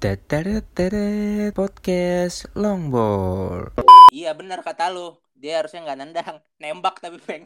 [0.00, 3.68] Tetetetet podcast longball.
[4.16, 5.20] Iya benar kata lu.
[5.36, 7.44] Dia harusnya nggak nendang, nembak tapi peng.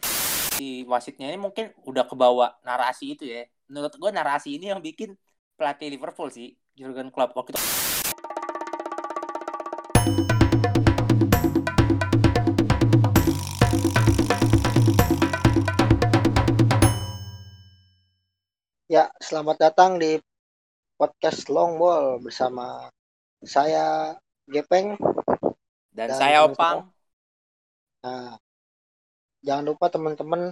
[0.55, 3.51] Si wasitnya ini mungkin udah kebawa narasi itu ya.
[3.67, 5.19] Menurut gue narasi ini yang bikin
[5.59, 7.63] pelatih Liverpool sih, Jurgen Klopp waktu itu.
[18.87, 20.23] Ya, selamat datang di
[20.95, 22.89] podcast Long Ball bersama
[23.43, 24.15] saya
[24.47, 24.95] Gepeng.
[25.95, 26.91] Dan, Dan saya Opang.
[28.03, 28.35] Nah,
[29.43, 30.51] jangan lupa teman-teman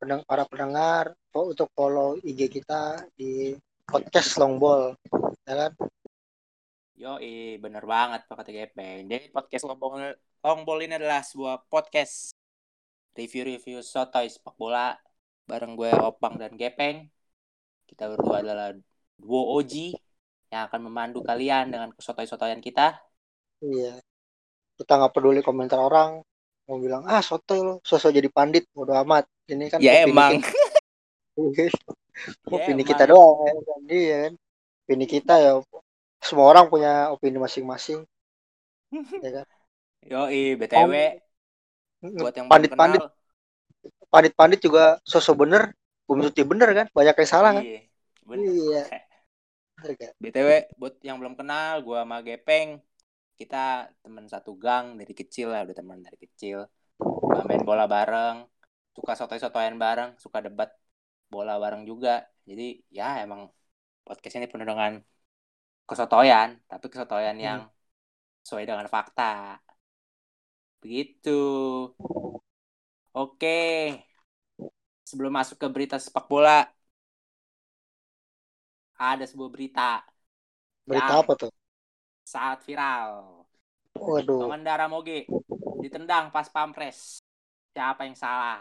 [0.00, 4.96] pendeng- para pendengar untuk follow IG kita di podcast Long Ball.
[5.44, 5.72] Ya kan?
[6.98, 7.14] Yo,
[7.62, 9.06] bener banget Pak kata Gepeng.
[9.06, 12.34] Jadi podcast Longbol, Longbol ini adalah sebuah podcast
[13.14, 14.98] review-review sotoy sepak bola
[15.46, 17.06] bareng gue Opang dan Gepeng.
[17.86, 18.74] Kita berdua adalah
[19.18, 19.72] duo OG
[20.48, 22.96] yang akan memandu kalian dengan kesotoy-sotoyan kita.
[23.60, 24.00] Iya.
[24.78, 26.22] Kita nggak peduli komentar orang.
[26.68, 29.24] Mau bilang ah sotoy lo sosok jadi pandit bodo amat.
[29.48, 30.38] Ini kan Ya emang.
[30.40, 30.52] kita,
[32.52, 32.88] Ya opini emang.
[32.88, 33.80] kita doang ya kan?
[33.88, 34.32] Iya kan?
[34.84, 35.52] Opini kita ya
[36.18, 38.04] semua orang punya opini masing-masing.
[39.24, 39.46] Ya kan?
[40.08, 40.92] Yo, BTW
[41.98, 43.02] buat yang pandit-pandit.
[44.08, 45.74] pandit-pandit juga sosok bener
[46.08, 46.86] tentu bener kan?
[46.94, 47.64] Banyak yang salah kan?
[47.64, 47.80] Iya,
[48.24, 48.48] bener.
[48.48, 48.82] iya?
[50.22, 52.82] BTW buat yang belum kenal, gua sama Gepeng
[53.38, 56.66] kita teman satu gang dari kecil lah, udah teman dari kecil.
[56.98, 58.36] Suka main bola bareng,
[58.96, 60.70] suka sotoy-sotoyan bareng, suka debat
[61.30, 62.26] bola bareng juga.
[62.50, 63.46] Jadi ya emang
[64.06, 64.92] podcast ini penuh dengan
[65.88, 67.46] kesotoyan, tapi kesotoyan Hmm.
[67.46, 67.60] yang
[68.42, 69.62] sesuai dengan fakta.
[70.82, 71.30] Begitu.
[73.12, 73.48] Oke.
[75.08, 76.68] Sebelum masuk ke berita sepak bola,
[78.98, 79.80] ada sebuah berita
[80.88, 81.50] berita apa tuh
[82.32, 83.44] saat viral.
[84.04, 85.18] waduh Pengendara moge
[85.82, 86.98] ditendang pas pampres.
[87.74, 88.58] Siapa yang salah?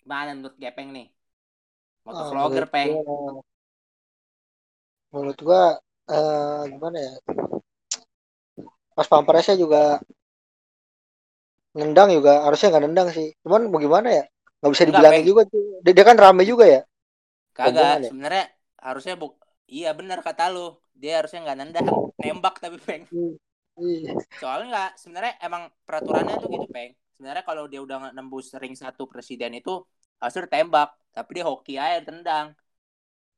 [0.00, 1.06] Gimana menurut Gepeng nih?
[2.16, 2.92] Ah, Motovlogger, menurut Peng.
[3.06, 3.42] gua-
[5.12, 5.62] menurut gua
[6.14, 7.12] eh, gimana ya
[8.96, 9.98] pas pampresnya juga
[11.78, 14.22] nendang juga harusnya nggak nendang sih cuman mau gimana ya
[14.60, 15.62] nggak bisa dibilangin juga tuh.
[15.84, 16.80] dia, dia kan rame juga ya
[17.58, 18.08] Kagak, ya?
[18.08, 18.44] sebenarnya
[18.86, 19.26] harusnya bu
[19.74, 20.60] Iya benar kata lu.
[21.00, 21.86] Dia harusnya nggak nendang,
[22.22, 23.02] nembak tapi Peng.
[23.80, 24.12] Iya.
[24.40, 26.90] Soalnya nggak sebenarnya emang peraturannya tuh gitu, Peng.
[27.16, 29.70] Sebenarnya kalau dia udah nembus ring satu presiden itu
[30.20, 32.46] harusnya ditembak, tapi dia hoki aja tendang.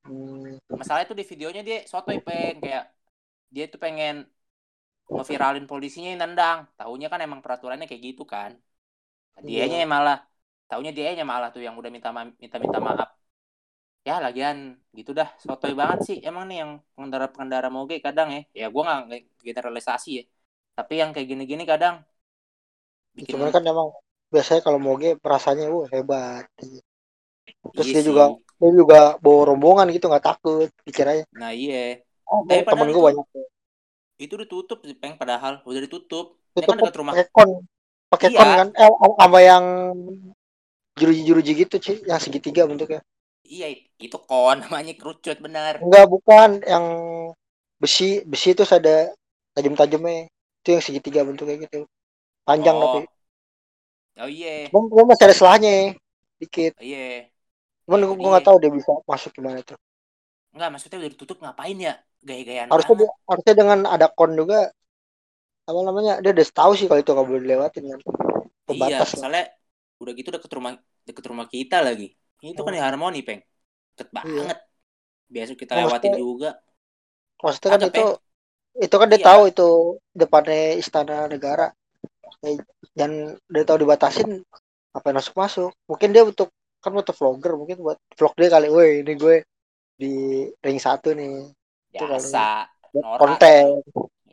[0.04, 2.82] Hmm, Masalahnya tuh di videonya dia sotoy peng kayak
[3.54, 4.14] dia tuh pengen
[5.16, 6.58] ngeviralin polisinya yang nendang.
[6.78, 8.50] Tahunya kan emang peraturannya kayak gitu kan.
[9.48, 9.82] Dianya Iya.
[9.82, 10.16] yang malah
[10.70, 13.08] tahunya dianya malah tuh yang udah minta ma- minta minta maaf.
[14.08, 14.56] Ya lagian
[14.98, 18.40] gitu dah sotoy banget sih emang nih yang pengendara-pengendara moge kadang ya.
[18.60, 20.22] Ya gua nggak generalisasi ya.
[20.78, 21.94] Tapi yang kayak gini-gini kadang
[23.16, 23.88] bikin cuman kan emang
[24.32, 26.44] biasanya kalau moge perasaannya wah hebat
[27.74, 28.08] terus iya dia sih.
[28.08, 28.24] juga
[28.60, 31.98] dia juga bawa rombongan gitu nggak takut dikiranya Nah iya.
[32.30, 33.26] oh, Tapi temen gue banyak
[34.24, 36.26] Itu ditutup sih peng padahal udah ditutup.
[36.54, 37.12] Tutup kan dekat rumah.
[37.16, 37.50] pakai kon
[38.12, 38.38] pakai Iya.
[38.38, 39.64] kon kan eh sama yang
[41.00, 43.00] jeruji-jeruji gitu sih yang segitiga bentuknya
[43.54, 43.66] Iya
[44.06, 45.74] itu kon namanya kerucut benar.
[45.82, 46.86] enggak bukan yang
[47.82, 48.96] besi besi itu ada
[49.54, 50.30] tajam-tajamnya
[50.62, 51.80] itu yang segitiga bentuknya gitu
[52.48, 52.82] panjang oh.
[52.82, 53.08] tapi
[54.16, 54.70] Oh iya.
[54.70, 55.72] cuman gua masih ada selahnya
[56.40, 56.98] dikit Iya.
[57.86, 58.22] cuman Itu gua dia.
[58.22, 59.78] gua nggak tahu dia bisa masuk gimana tuh
[60.54, 61.92] Enggak, maksudnya udah ditutup ngapain ya?
[62.28, 64.58] Gaya-gayaan harusnya dia, harusnya dengan ada kon juga
[65.70, 68.00] apa namanya dia udah tahu sih kalau itu nggak boleh dilewatin kan
[68.76, 69.18] Iya, pembatas lah.
[69.18, 69.42] soalnya
[70.00, 70.72] udah gitu deket rumah
[71.06, 72.04] deket rumah kita lagi.
[72.50, 72.76] Itu kan Oh.
[72.76, 73.40] di Harmoni, Peng.
[73.96, 74.46] Deket Iya.
[74.46, 74.58] banget.
[75.34, 76.48] Biasa kita Oh, lewatin juga.
[77.42, 78.02] maksudnya kan Ada, itu
[78.86, 79.28] itu kan dia Iya.
[79.28, 79.68] tahu itu
[80.20, 81.66] depannya istana negara
[82.46, 82.58] Eh,
[82.98, 83.12] dan
[83.52, 84.30] dia tahu dibatasin
[84.96, 86.48] apa yang masuk masuk mungkin dia untuk
[86.84, 89.36] kan foto vlogger mungkin buat vlog dia kali woi ini gue
[90.00, 90.12] di
[90.64, 91.32] ring satu nih
[91.94, 92.28] Itu kali.
[92.28, 92.68] Biasa.
[92.92, 93.64] buat Norak konten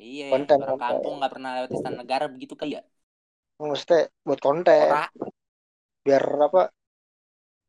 [0.10, 0.84] Iya, Konten, orang konten.
[0.84, 2.81] kampung nggak pernah lewat istana negara begitu kali ya.
[3.60, 4.94] maksudnya buat konten
[6.06, 6.62] biar apa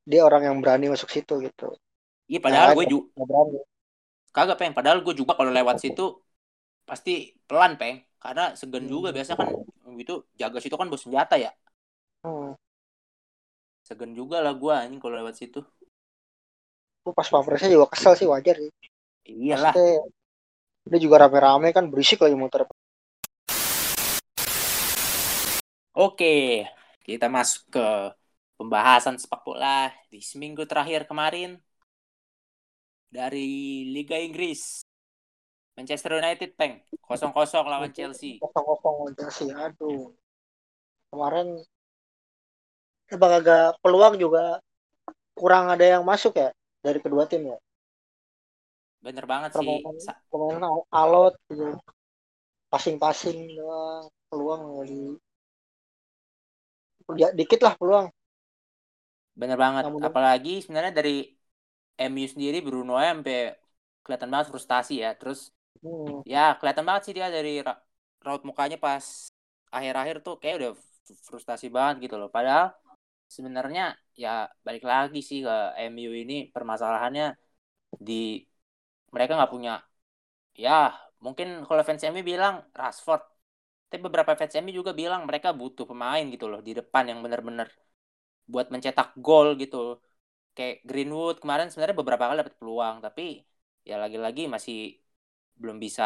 [0.09, 1.67] dia orang yang berani masuk situ gitu
[2.31, 3.59] Iya, padahal Nah, gue juga berani
[4.35, 4.73] kagak, Peng.
[4.77, 6.03] Padahal gue juga kalau lewat situ
[6.89, 7.11] pasti
[7.49, 7.97] pelan, Peng.
[8.23, 8.93] Karena segan Hmm.
[8.93, 9.49] juga biasa kan
[10.03, 11.51] itu jaga situ kan bos senjata ya.
[12.25, 12.53] hmm.
[13.89, 15.61] Segan juga lah gue anjing kalau lewat situ.
[17.05, 18.71] Gua pas pampresnya juga kesel sih wajar sih
[19.25, 19.77] Iyalah.
[19.77, 19.95] Maksudnya
[20.91, 22.61] dia juga rame-rame kan berisik lagi motor
[25.99, 26.27] Oke,
[27.07, 27.81] kita masuk ke
[28.61, 31.57] pembahasan sepak bola di seminggu terakhir kemarin
[33.09, 34.85] dari Liga Inggris.
[35.81, 36.85] Manchester United peng.
[37.01, 38.37] Kosong kosong lawan Chelsea.
[38.37, 40.13] Kosong kosong lawan Chelsea aduh.
[41.09, 41.57] Kemarin
[43.09, 44.61] emang agak peluang juga.
[45.33, 46.53] Kurang ada yang masuk ya
[46.85, 47.57] dari kedua tim ya?
[49.01, 49.81] Bener banget sih.
[50.29, 51.81] Permainan alot gitu.
[52.69, 53.01] Passing
[53.57, 55.17] doang peluang lagi.
[57.17, 58.13] Ya, dikit lah peluang
[59.37, 59.83] bener banget.
[59.87, 61.11] Namun- apalagi sebenarnya dari
[62.01, 63.55] MU sendiri Bruno ya sampai
[64.03, 65.11] kelihatan banget frustasi ya.
[65.19, 65.53] Terus
[65.85, 66.25] hmm.
[66.25, 67.81] ya kelihatan banget sih dia dari ra-
[68.25, 69.05] raut mukanya pas
[69.71, 70.73] akhir-akhir tuh kayak udah
[71.29, 72.29] frustasi banget gitu loh.
[72.33, 72.73] Padahal
[73.31, 75.55] sebenarnya ya balik lagi sih ke
[75.87, 77.39] MU ini permasalahannya
[78.09, 78.43] di
[79.15, 79.73] mereka nggak punya
[80.65, 80.71] ya
[81.25, 83.23] mungkin kalau fans MU bilang Rashford
[83.91, 87.69] tapi beberapa fans MU juga bilang mereka butuh pemain gitu loh di depan yang benar-benar
[88.53, 89.77] buat mencetak gol gitu.
[90.57, 93.23] Kayak Greenwood kemarin sebenarnya beberapa kali dapat peluang tapi
[93.89, 94.77] ya lagi-lagi masih
[95.61, 96.05] belum bisa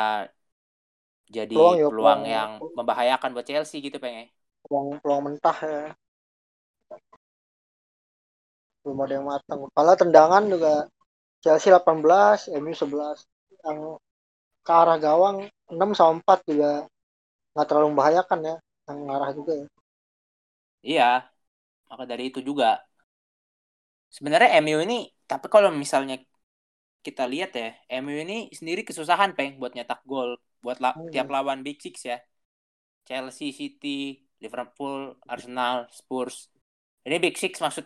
[1.36, 4.26] jadi Peluang ya, peluang peluang- yang membahayakan buat Chelsea gitu pengen
[4.62, 5.80] peluang peluang mentah ya.
[8.82, 9.60] Belum ada yang matang.
[9.76, 10.74] Kalau tendangan juga.
[11.44, 13.18] Chelsea 18 MU 11
[13.64, 13.78] yang
[14.66, 15.38] ke arah gawang
[15.74, 16.72] 6 sama 4 juga
[17.54, 18.56] nggak terlalu membahayakan ya.
[18.88, 19.66] Yang ngarah juga ya.
[20.82, 21.33] Iya,
[21.94, 22.82] maka dari itu juga.
[24.16, 24.98] Sebenarnya MU ini,
[25.30, 26.14] tapi kalau misalnya
[27.06, 27.68] kita lihat ya,
[28.02, 30.30] MU ini sendiri kesusahan peng buat nyetak gol
[30.64, 31.10] buat la- Hmm.
[31.12, 32.18] tiap lawan Big Six ya.
[33.08, 36.48] Chelsea, City, Liverpool, Arsenal, Spurs.
[37.06, 37.84] Ini Big Six maksud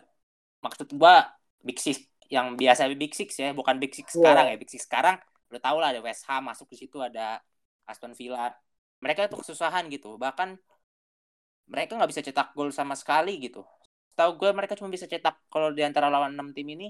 [0.65, 1.27] maksud gua
[1.67, 1.97] Big Six
[2.31, 4.21] yang biasa Big Six ya, bukan Big Six Iya.
[4.21, 4.55] sekarang ya.
[4.61, 5.15] Big Six sekarang
[5.49, 7.41] udah tau lah ada West Ham masuk di situ ada
[7.89, 8.53] Aston Villa.
[9.03, 10.15] Mereka tuh kesusahan gitu.
[10.23, 10.49] Bahkan
[11.71, 13.61] mereka nggak bisa cetak gol sama sekali gitu.
[14.19, 16.85] Tahu gue mereka cuma bisa cetak kalau di antara lawan 6 tim ini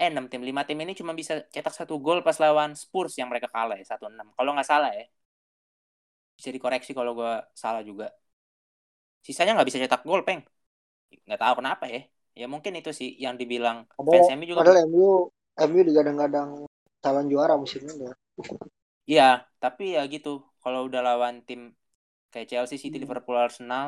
[0.00, 3.28] eh 6 tim 5 tim ini cuma bisa cetak satu gol pas lawan Spurs yang
[3.32, 4.26] mereka kalah ya 1-6.
[4.36, 5.04] Kalau nggak salah ya.
[6.36, 7.32] Bisa dikoreksi kalau gue
[7.62, 8.06] salah juga.
[9.26, 10.40] Sisanya nggak bisa cetak gol, Peng.
[11.26, 12.00] Nggak tahu kenapa ya.
[12.40, 13.78] Ya mungkin itu sih yang dibilang
[14.10, 14.60] fans padahal, MU juga.
[14.60, 15.08] padahal MU
[15.68, 16.48] MU digadang-gadang
[17.02, 18.12] calon juara musim ini ya
[19.10, 19.22] Iya,
[19.62, 20.28] tapi ya gitu.
[20.62, 21.60] Kalau udah lawan tim
[22.32, 23.02] kayak Chelsea, City, Hmm.
[23.04, 23.86] Liverpool, Arsenal,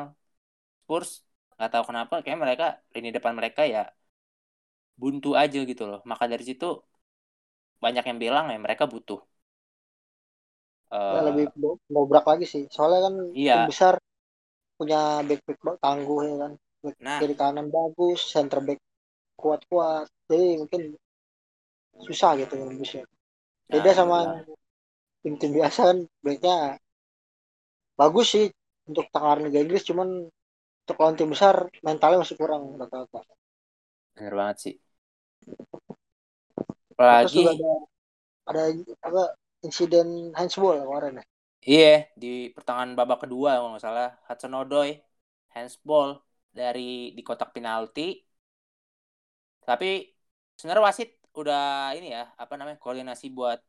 [0.83, 1.11] Spurs,
[1.59, 2.65] nggak tahu kenapa kayak mereka
[2.95, 3.81] lini depan mereka ya
[5.01, 5.99] buntu aja gitu loh.
[6.11, 6.65] Maka dari situ
[7.83, 9.19] banyak yang bilang ya mereka butuh.
[11.13, 11.45] Ya, eh, lebih
[11.93, 13.53] dobrak lagi sih soalnya kan Iya.
[13.53, 13.93] tim besar
[14.77, 16.51] punya back back tangguh ya kan
[16.83, 17.19] back Nah.
[17.19, 18.79] kiri kanan bagus center back
[19.41, 20.81] kuat kuat jadi mungkin
[22.05, 23.03] susah gitu nembusnya
[23.71, 24.53] beda nah, sama gitu.
[25.21, 26.55] tim tim biasa kan backnya
[27.99, 28.45] bagus sih
[28.89, 30.09] untuk tengah Liga Inggris cuman
[30.89, 31.55] untuk lawan tim besar
[31.87, 33.19] mentalnya masih kurang rata-rata
[34.15, 34.73] bener banget sih.
[36.93, 37.69] Apalagi ada
[38.51, 38.61] ada
[39.07, 39.23] apa
[39.67, 41.25] insiden handsball kemarin ya
[41.69, 41.85] Iya,
[42.21, 44.89] di pertengahan babak kedua kalau nggak salah Hudson Odoi
[45.53, 46.09] handsball
[46.57, 46.81] dari
[47.17, 48.01] di kotak penalti.
[49.67, 49.85] Tapi
[50.57, 51.09] sebenarnya wasit
[51.39, 51.59] udah
[51.97, 52.77] ini ya, apa namanya?
[52.83, 53.59] koordinasi buat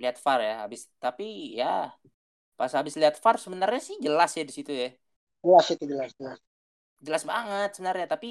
[0.00, 0.52] lihat VAR ya.
[0.64, 1.24] Habis tapi
[1.60, 1.66] ya
[2.58, 4.88] pas habis lihat VAR sebenarnya sih jelas ya di situ ya.
[5.44, 6.38] jelas itu jelas jelas
[7.04, 8.28] Jelas banget sebenarnya, tapi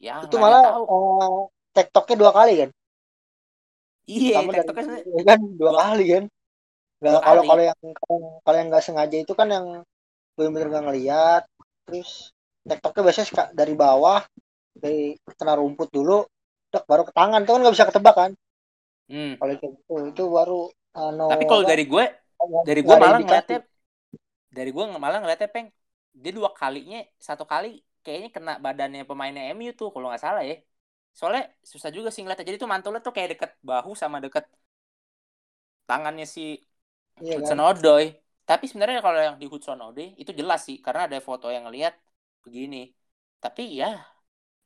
[0.00, 0.84] ya itu malah tahu.
[0.94, 1.40] eh,
[1.76, 2.70] tektoknya dua kali kan?
[4.06, 5.38] Iya, tektoknya sebenarnya- ya kan?
[5.58, 6.24] Dua Dua- kali kan?
[7.00, 7.78] Nggak kalau kalau yang
[8.44, 9.66] kalau yang nggak sengaja itu kan yang
[10.36, 11.42] benar-benar nggak ngeliat.
[11.86, 12.10] Terus
[12.66, 14.20] tektoknya biasanya dari bawah
[14.76, 15.00] dari
[15.38, 16.18] kena rumput dulu
[16.72, 17.40] udah baru ke tangan.
[17.44, 18.32] Itu kan nggak bisa ketebak kan?
[19.06, 19.38] Hmm.
[19.38, 20.60] kalau gitu itu baru
[20.98, 22.04] uh, no, Tapi kalau dari gue
[22.66, 23.58] dari gue malah ngeliatnya
[24.50, 25.68] dari gue malah ngeliatnya peng
[26.22, 30.56] dia dua kalinya satu kali kayaknya kena badannya pemainnya MU tuh kalau nggak salah ya.
[31.16, 32.46] Soalnya susah juga sih ngeliatnya.
[32.48, 34.44] Jadi tuh mantulnya tuh kayak deket bahu sama deket
[35.88, 36.60] tangannya si
[37.20, 37.76] Iya Hudson kan?
[37.76, 38.06] Odoi.
[38.46, 41.96] Tapi sebenarnya kalau yang di Hudson Odoi itu jelas sih karena ada foto yang ngeliat
[42.44, 42.92] begini.
[43.40, 43.96] Tapi ya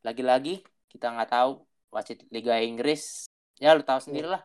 [0.06, 1.62] lagi-lagi kita nggak tahu
[1.94, 3.30] wasit Liga Inggris.
[3.62, 4.42] Ya lu tahu sendiri lah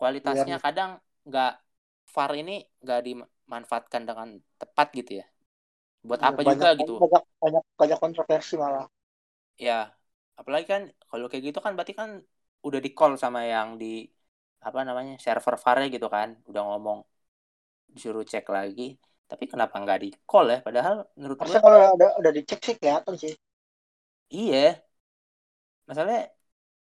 [0.00, 0.96] kualitasnya kadang
[1.28, 1.60] nggak
[2.08, 5.26] VAR ini nggak dimanfaatkan dengan tepat gitu ya
[6.00, 6.94] buat apa banyak, juga gitu.
[6.96, 8.88] banyak banyak banyak kontroversi malah.
[9.60, 9.92] Ya
[10.40, 12.24] apalagi kan kalau kayak gitu kan berarti kan
[12.64, 14.08] udah di call sama yang di
[14.60, 16.36] apa namanya server VAR gitu kan.
[16.48, 17.04] Udah ngomong
[17.92, 18.96] disuruh cek lagi.
[19.28, 20.58] Tapi kenapa nggak di call ya?
[20.64, 23.34] Padahal menurut gue kalau ada udah dicek sih kelihatan sih.
[24.32, 24.80] Iya.
[25.84, 26.30] Masalahnya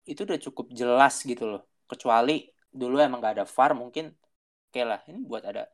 [0.09, 1.63] itu udah cukup jelas gitu loh.
[1.89, 4.13] Kecuali dulu emang nggak ada VAR mungkin
[4.69, 5.65] oke lah ini buat ada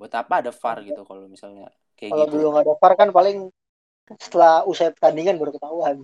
[0.00, 1.68] buat apa ada VAR gitu kalau misalnya
[2.00, 2.34] kayak kalau gitu.
[2.34, 3.36] dulu nggak ada VAR kan paling
[4.24, 5.96] setelah usai pertandingan baru ketahuan.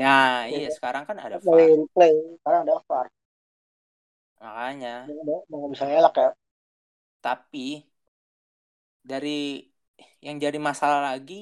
[0.00, 0.74] Nah iya Iya.
[0.76, 1.70] sekarang kan ada play VAR.
[1.80, 3.06] replay sekarang ada VAR.
[4.40, 4.94] Makanya.
[5.24, 6.28] Nggak nggak bisa elak ya.
[7.24, 7.64] Tapi
[9.10, 9.28] dari
[10.26, 11.34] yang jadi masalah lagi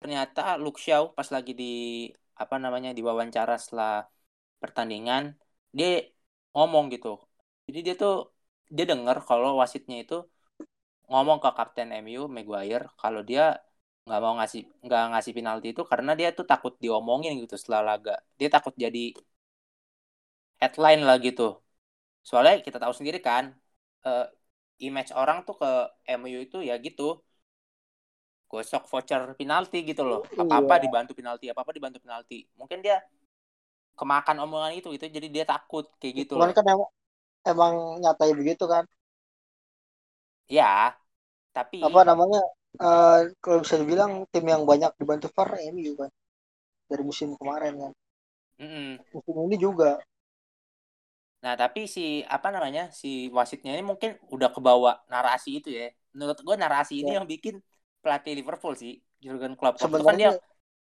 [0.00, 1.64] ternyata Luke Shaw pas lagi di
[2.42, 3.90] apa namanya di wawancara setelah
[4.62, 5.22] pertandingan
[5.78, 5.86] dia
[6.54, 7.08] ngomong gitu.
[7.66, 8.12] Jadi dia tuh
[8.76, 10.14] dia dengar kalau wasitnya itu
[11.10, 13.42] ngomong ke kapten MU Maguire kalau dia
[14.06, 18.12] nggak mau ngasih nggak ngasih penalti itu karena dia tuh takut diomongin gitu setelah laga.
[18.40, 18.98] Dia takut jadi
[20.60, 21.42] headline lah gitu.
[22.28, 23.44] Soalnya kita tahu sendiri kan
[24.08, 24.24] uh,
[24.86, 25.68] image orang tuh ke
[26.18, 27.02] MU itu ya gitu.
[28.52, 30.22] Gosok voucher penalti gitu loh.
[30.42, 30.84] Apa apa Iya.
[30.84, 32.38] dibantu penalti apa apa dibantu penalti.
[32.58, 32.96] Mungkin dia
[33.98, 36.54] kemakan omongan itu itu jadi dia takut kayak gitu Cuman loh.
[36.56, 36.90] kan emang,
[37.52, 38.84] emang nyatai begitu kan.
[40.56, 40.64] Ya
[41.54, 42.40] tapi Apa namanya?
[42.88, 46.10] eh kalau bisa dibilang tim yang banyak dibantu VAR MU kan.
[46.90, 47.92] Dari musim kemarin kan.
[48.58, 49.00] mm-mm.
[49.14, 49.90] Musim ini juga.
[51.44, 52.00] Nah, tapi si
[52.34, 52.82] apa namanya?
[53.00, 55.84] Si wasitnya ini mungkin udah kebawa narasi itu ya.
[56.16, 57.16] Menurut gue narasi ini Ya.
[57.16, 57.54] yang bikin
[58.02, 58.92] pelatih Liverpool sih,
[59.24, 59.76] Jurgen Klopp.
[59.82, 60.40] Waktu itu kan dia Sebenarnya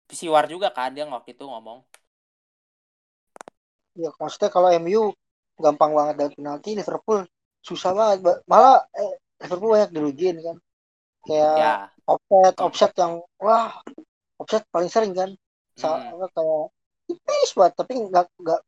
[0.10, 1.80] pesiwar juga kan dia waktu itu ngomong.
[4.04, 5.04] ya maksudnya kalau MU
[5.64, 7.20] gampang banget dapat penalti Liverpool
[7.66, 10.58] susah banget Ba- malah eh, Liverpool banyak dirugiin kan.
[11.27, 13.13] Kayak Ya, offset offset yang
[13.46, 13.67] wah
[14.41, 15.32] offset paling sering kan.
[15.82, 16.63] Sa- mm, apa, kayak
[17.08, 18.62] tipis banget tapi nggak nggak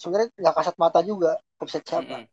[0.00, 1.30] sebenarnya nggak kasat mata juga
[1.62, 2.16] offset siapa.
[2.16, 2.28] Mm-mm.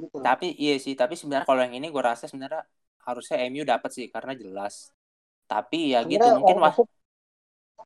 [0.00, 0.18] gitu.
[0.26, 2.62] Tapi iya sih, tapi sebenarnya kalau yang ini gue rasa sebenarnya
[3.06, 4.74] harusnya MU dapat sih karena jelas.
[5.50, 6.88] Tapi ya gitu, sebenarnya mungkin wasit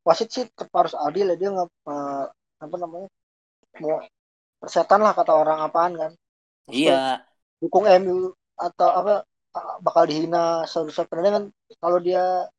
[0.06, 1.68] wasit sih tetap harus adil ya dia nggak
[2.64, 3.08] apa namanya
[3.82, 3.96] mau
[4.62, 6.12] persetan lah kata orang apaan kan.
[6.66, 7.26] Maksudnya, iya,
[7.62, 9.14] dukung MU atau apa
[9.84, 11.44] bakal dihina seharusnya kan
[11.78, 12.50] kalau dia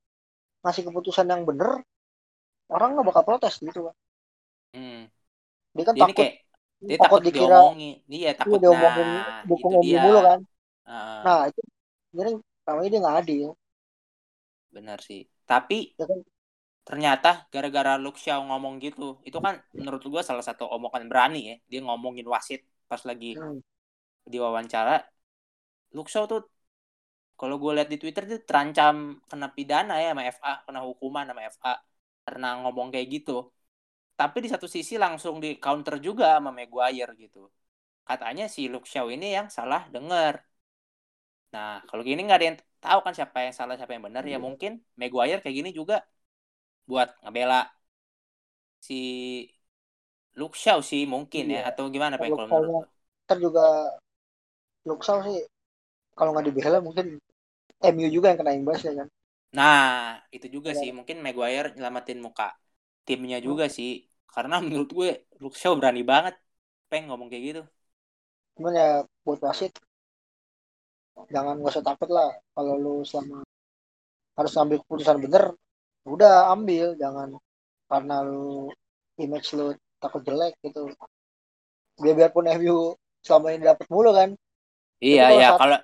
[0.63, 1.83] ngasih keputusan yang bener
[2.71, 3.95] orang nggak bakal protes gitu kan
[4.73, 5.01] mm.
[5.75, 6.33] dia kan Dia takut kayak
[6.83, 7.59] dia takut takut dikira.
[7.79, 10.01] Iya, iya takut diomongin nah, dukung itu MU dia.
[10.03, 10.39] mulu kan
[10.83, 11.59] Heeh, nah itu
[12.11, 12.35] sebenarnya
[12.67, 13.47] namanya dia nggak adil
[14.73, 15.21] benar sih.
[15.45, 16.19] Tapi ya kan
[16.83, 21.79] ternyata gara-gara Shaw ngomong gitu itu kan menurut gue salah satu omongan berani ya dia
[21.79, 23.63] ngomongin wasit pas lagi Hmm.
[24.31, 24.91] Di wawancara
[25.95, 26.39] Luke Shaw tuh
[27.39, 28.95] kalau gue lihat di Twitter dia terancam
[29.29, 31.73] kena pidana ya sama FA kena hukuman sama FA
[32.25, 33.31] karena ngomong kayak gitu
[34.19, 37.39] tapi di satu sisi langsung di counter juga sama Maguire gitu
[38.09, 40.33] katanya si Luke Shaw ini yang salah denger
[41.53, 44.37] nah kalau gini nggak ada yang tahu kan siapa yang salah siapa yang benar ya
[44.37, 44.37] Iya.
[44.47, 45.95] mungkin Maguire kayak gini juga
[46.89, 47.55] buat ngebela
[48.79, 48.93] si
[50.39, 51.69] Luke Shaw sih mungkin ya Iya.
[51.69, 52.87] atau gimana Luke kalau menurut
[53.25, 53.63] ntar juga
[54.89, 55.39] Luxau sih
[56.17, 57.07] kalau nggak dibela mungkin
[57.93, 59.07] MU juga yang kena imbas ya kan
[59.57, 59.81] Nah,
[60.35, 60.79] itu juga Iya.
[60.79, 62.43] sih mungkin Maguire nyelamatin muka
[63.07, 63.89] timnya juga sih.
[64.33, 65.07] Karena menurut gue
[65.41, 66.33] Luke Shaw berani banget
[66.89, 67.61] Peng ngomong kayak gitu.
[68.57, 68.87] cuman ya
[69.25, 69.73] buat wasit
[71.33, 73.37] jangan nggak usah takut lah kalau lu selama
[74.37, 75.43] harus ambil keputusan bener
[76.13, 77.29] udah ambil jangan
[77.91, 78.69] karena lu
[79.23, 79.65] image lu
[80.01, 80.81] takut jelek gitu
[82.01, 82.77] biar biarpun MU
[83.25, 84.29] selama ini dapat mulu kan
[85.05, 85.75] Iya, ya saat- kalau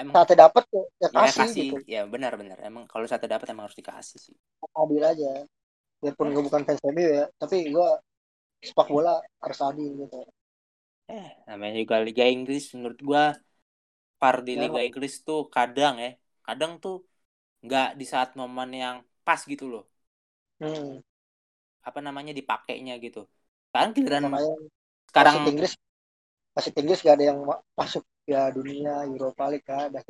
[0.00, 3.46] emang saatnya dapat ya, ya ya kasih, kasih, gitu ya benar-benar emang kalau satu dapat
[3.52, 4.36] emang harus dikasih sih.
[4.82, 5.30] adil aja
[6.02, 7.88] biarpun gue bukan fans MU ya tapi gue
[8.68, 10.18] sepak bola harus adil gitu
[11.12, 13.22] Eh, namanya juga Liga Inggris menurut gua
[14.20, 16.08] par di Ya, Liga Inggris tuh kadang ya,
[16.46, 16.94] kadang tuh
[17.64, 19.82] nggak di saat momen yang pas gitu loh.
[20.60, 20.98] hmm.
[21.88, 23.18] Apa namanya dipakainya gitu.
[23.72, 24.24] Kan giliran
[25.10, 25.72] sekarang wasit Inggris
[26.56, 28.02] wasit Inggris gak ada yang ma- masuk
[28.32, 30.00] ya dunia Europa League gak ada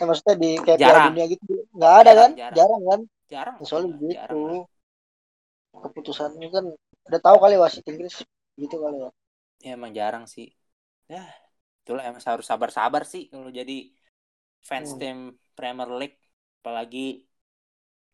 [0.00, 1.06] eh, maksudnya di kayak Piala Jarang.
[1.06, 1.44] dunia gitu
[1.76, 2.30] nggak ada Jarang, kan?
[2.40, 2.56] jarang.
[2.58, 3.00] jarang kan?
[3.32, 3.56] Jarang.
[3.60, 4.38] Ya, soalnya jarang.
[4.38, 4.40] gitu.
[4.46, 4.58] Lah.
[5.84, 6.64] keputusannya kan
[7.08, 8.14] udah tahu kali wasit Inggris
[8.62, 9.10] gitu kali ya
[9.64, 10.46] ya emang jarang sih.
[11.12, 11.22] Ya
[11.82, 13.74] itulah emang harus sabar-sabar sih kalau jadi
[14.68, 15.00] fans Hmm.
[15.00, 15.16] tim
[15.56, 16.18] Premier League
[16.60, 16.98] apalagi.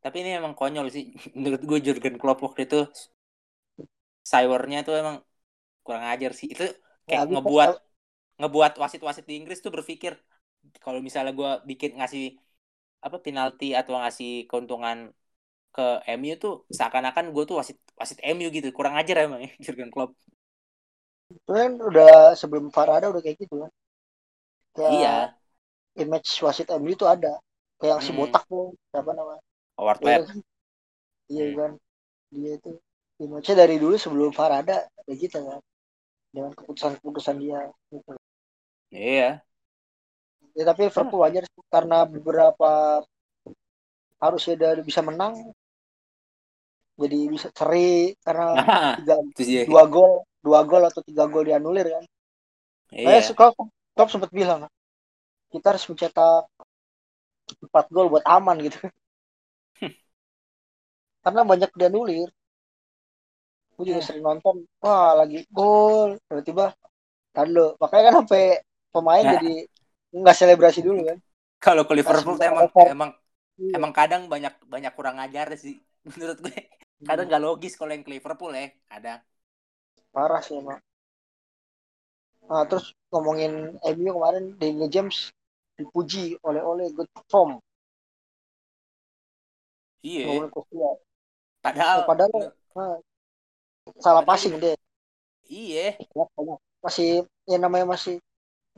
[0.05, 1.05] Tapi ini emang konyol sih.
[1.39, 2.79] Menurut gue Jurgen Klopp waktu itu
[4.31, 5.17] cybernya tuh emang
[5.87, 6.49] kurang ajar sih.
[6.55, 6.65] Itu
[7.09, 7.71] Ya, kayak habis- ngebuat
[8.41, 10.13] ngebuat wasit-wasit di Inggris tuh berpikir
[10.85, 12.25] kalau misalnya gue bikin ngasih
[13.07, 14.99] apa penalti atau ngasih keuntungan
[15.75, 15.83] ke
[16.19, 18.69] MU tuh seakan-akan gue tuh wasit wasit MU gitu.
[18.79, 20.11] Kurang ajar emang ya Jurgen Klopp.
[21.49, 23.71] Kan udah sebelum VAR ada udah kayak gitu kan.
[24.77, 25.37] Kayak iya.
[26.03, 27.33] image wasit MU itu ada.
[27.81, 28.17] Kayak si Hmm.
[28.19, 29.43] botak tuh siapa namanya?
[29.79, 30.39] Howard Iya Webb kan?
[31.33, 31.57] iya Hmm.
[31.59, 31.73] kan?
[32.35, 32.71] Dia itu
[33.25, 35.61] image dari dulu sebelum VAR ada kayak gitu kan.
[36.35, 37.61] Dengan keputusan-keputusan dia
[37.93, 38.13] gitu.
[38.91, 39.45] Iya.
[40.57, 42.71] Ya, tapi Liverpool wajar sih, karena beberapa
[44.23, 45.35] harusnya dari bisa menang
[47.01, 48.45] jadi bisa seri karena
[48.97, 49.15] tiga,
[49.69, 50.13] dua gol
[50.45, 52.05] dua gol atau tiga gol dianulir kan.
[52.93, 53.05] Iya.
[53.05, 53.55] Kayak kalau
[53.95, 54.61] Klopp sempat bilang
[55.53, 56.45] kita harus mencetak
[57.65, 58.79] empat gol buat aman gitu.
[61.25, 62.29] Karena banyak dia nulir
[63.77, 64.07] gue juga Eh.
[64.07, 66.65] sering nonton wah lagi gol tiba-tiba
[67.37, 68.43] kan lo makanya kan sampai
[68.95, 69.33] pemain Ya.
[69.39, 69.53] jadi
[70.15, 71.19] nggak selebrasi dulu kan
[71.61, 72.87] Kalau ke Liverpool tuh Pas emang over.
[72.95, 73.11] emang
[73.61, 73.73] Iya.
[73.77, 75.77] emang kadang banyak banyak kurang ajar sih
[76.17, 76.57] menurut gue.
[77.05, 78.73] Kadang nggak logis kalau yang ke Liverpool ya.
[78.89, 79.21] Kadang.
[80.15, 80.79] parah sih emang
[82.51, 83.53] nah terus ngomongin
[83.95, 85.17] MU kemarin Daniel James
[85.79, 87.51] dipuji oleh oleh good form
[90.01, 90.49] Iya.
[91.61, 92.31] Padahal, Ya, padahal
[92.73, 92.97] nah,
[94.01, 94.75] salah Padahal passing dia
[95.51, 95.93] iya.
[96.17, 96.25] Ya,
[96.81, 97.09] masih
[97.45, 98.15] ya namanya masih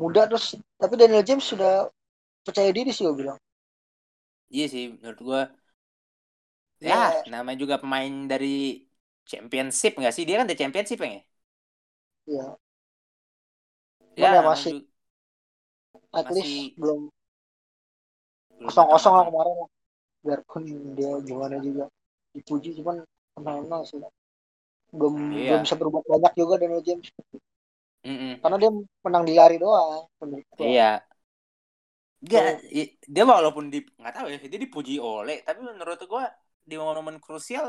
[0.02, 0.46] muda terus
[0.80, 1.72] tapi Daniel James sudah
[2.46, 3.38] percaya diri sih gue bilang
[4.54, 5.40] Iya sih menurut gue.
[6.80, 6.94] Iya.
[6.94, 8.46] Ya, namanya juga pemain dari
[9.30, 10.24] Championship nggak sih?
[10.26, 11.10] Dia kan dari Championship ya?
[12.26, 12.56] ya
[14.16, 14.74] Ya, ya masih
[16.14, 17.10] at Masih least belum
[18.66, 19.68] kosong kosong lah kemarin lah.
[20.24, 20.62] biarpun
[20.98, 21.84] dia gimana juga
[22.34, 22.96] dipuji cuman
[23.36, 23.98] kenal sih
[24.96, 25.52] belum Iya.
[25.52, 27.08] belum bisa berbuat banyak juga Daniel James
[28.04, 28.42] Mm-mm.
[28.42, 28.70] karena dia
[29.04, 30.02] menang di lari doang.
[30.58, 31.02] Iya.
[32.32, 32.44] Gak,
[32.78, 36.24] i- dia walaupun di nggak tahu ya, dia dipuji oleh, tapi menurut gua
[36.68, 37.66] di momen-momen krusial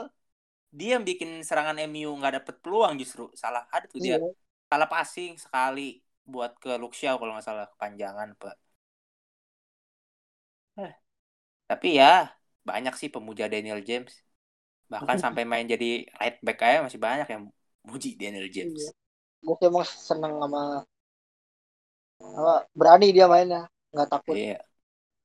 [0.80, 4.28] dia yang bikin serangan MU nggak dapet peluang justru salah ada tuh dia Iya.
[4.72, 5.82] salah passing sekali
[6.34, 8.56] buat ke Luxiao kalau nggak salah kepanjangan pak.
[10.82, 10.92] Eh,
[11.70, 12.06] tapi ya
[12.70, 14.14] banyak sih pemuja Daniel James
[14.94, 15.86] bahkan sampai main jadi
[16.20, 17.44] right back aja masih banyak yang
[17.90, 18.82] muji Daniel James.
[18.82, 18.94] Iya.
[19.46, 20.62] Gue emang seneng sama
[22.40, 23.62] apa berani dia mainnya.
[23.94, 24.36] Nggak takut.
[24.38, 24.58] Iya.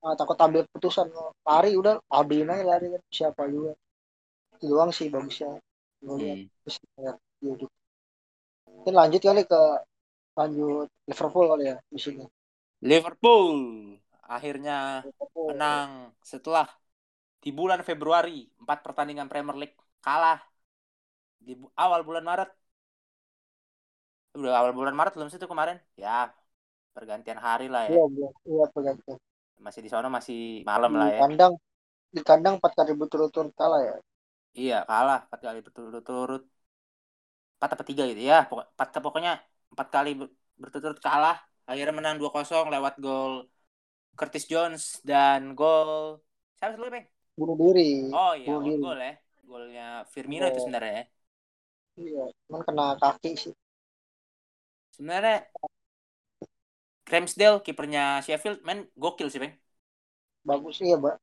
[0.02, 1.06] nggak takut ambil keputusan.
[1.48, 2.86] Lari udah ambilin aja lari.
[2.94, 3.72] Kan siapa juga.
[4.54, 5.50] Itu doang sih bagusnya
[6.06, 6.46] gue lihat Hmm.
[6.62, 7.66] Terus lihat dia gitu.
[8.70, 9.60] mungkin lanjut kali ke
[10.38, 12.24] lanjut Liverpool kali ya di sini.
[12.90, 13.48] Liverpool
[14.36, 14.72] akhirnya
[15.04, 15.48] Liverpool.
[15.48, 15.90] menang
[16.32, 16.66] setelah
[17.44, 18.30] di bulan Februari
[18.62, 20.38] empat pertandingan Premier League kalah.
[21.46, 21.52] Di
[21.84, 22.50] awal bulan Maret
[24.38, 25.76] udah awal bulan Maret belum sih itu kemarin?
[26.02, 26.10] Ya
[26.96, 27.98] pergantian hari lah iya ya.
[28.16, 29.18] Iya iya pergantian.
[29.64, 30.38] Masih di sana masih
[30.70, 31.20] malam di lah ya.
[31.20, 31.52] kandang
[32.16, 33.96] di kandang empat kali berturut-turut kalah ya?
[34.60, 36.42] Iya kalah empat kali berturut-turut.
[37.58, 39.32] Empat apa tiga gitu ya empat pokoknya
[39.72, 41.36] empat kali ber- berturut-turut kalah.
[41.68, 43.32] Akhirnya menang 2-0 lewat gol
[44.18, 45.92] Curtis Jones dan gol
[46.58, 47.06] siapa sih lu bang
[47.38, 47.82] bunuh diri.
[48.20, 48.84] Oh iya bunuh gol diri.
[48.84, 49.12] gol ya.
[49.48, 50.64] Golnya Firmino itu Oh.
[50.64, 51.04] sebenarnya ya.
[52.02, 53.52] Iya cuman kena kaki sih
[54.98, 55.46] sebenarnya
[57.08, 59.54] Ramsdale kipernya Sheffield main gokil sih bang
[60.44, 61.16] bagus iya Mbak.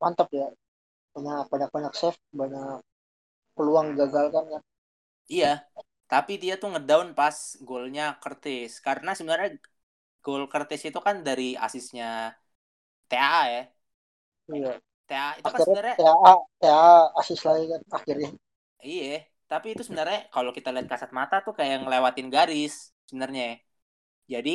[0.00, 0.48] mantap ya.
[1.12, 2.80] Banyak banyak banyak save banyak
[3.56, 4.60] peluang gagal kan ya.
[5.28, 5.52] Iya.
[6.06, 8.78] Tapi dia tuh ngedown pas golnya Curtis.
[8.80, 9.58] Karena sebenarnya
[10.24, 12.32] gol Curtis itu kan dari asisnya
[13.10, 13.62] TA ya.
[14.52, 14.72] Iya.
[15.06, 18.30] TA itu kan akhirnya sebenarnya TAA TAA asis lagi kan akhirnya.
[18.82, 19.14] Iya.
[19.46, 23.44] Tapi itu sebenarnya kalau kita lihat kasat mata tuh kayak ngelewatin garis sebenarnya
[24.32, 24.50] jadi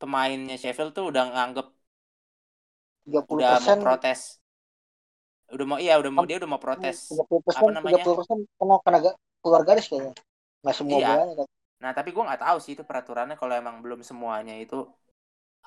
[0.00, 1.66] pemainnya Sheffield tuh udah nganggep
[3.04, 4.20] 30 udah mau protes
[5.54, 8.04] udah mau iya udah mau dia udah mau protes 30 persen apa namanya?
[8.04, 8.98] 30 persen kena kena
[9.42, 10.12] keluar garis kayaknya
[10.62, 11.08] nggak semua Iya.
[11.08, 11.48] bolanya kan
[11.82, 14.76] Nah, tapi gue nggak tahu sih itu peraturannya kalau emang belum semuanya itu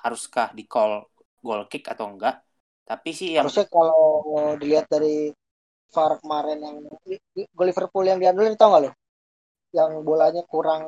[0.02, 0.92] haruskah di call
[1.46, 2.34] goal kick atau enggak.
[2.88, 4.04] Tapi sih yang harusnya kalau
[4.60, 5.32] dilihat dari
[5.92, 6.76] VAR kemarin yang
[7.56, 8.90] gol Liverpool yang diambil tau nggak lo
[9.78, 10.82] yang bolanya kurang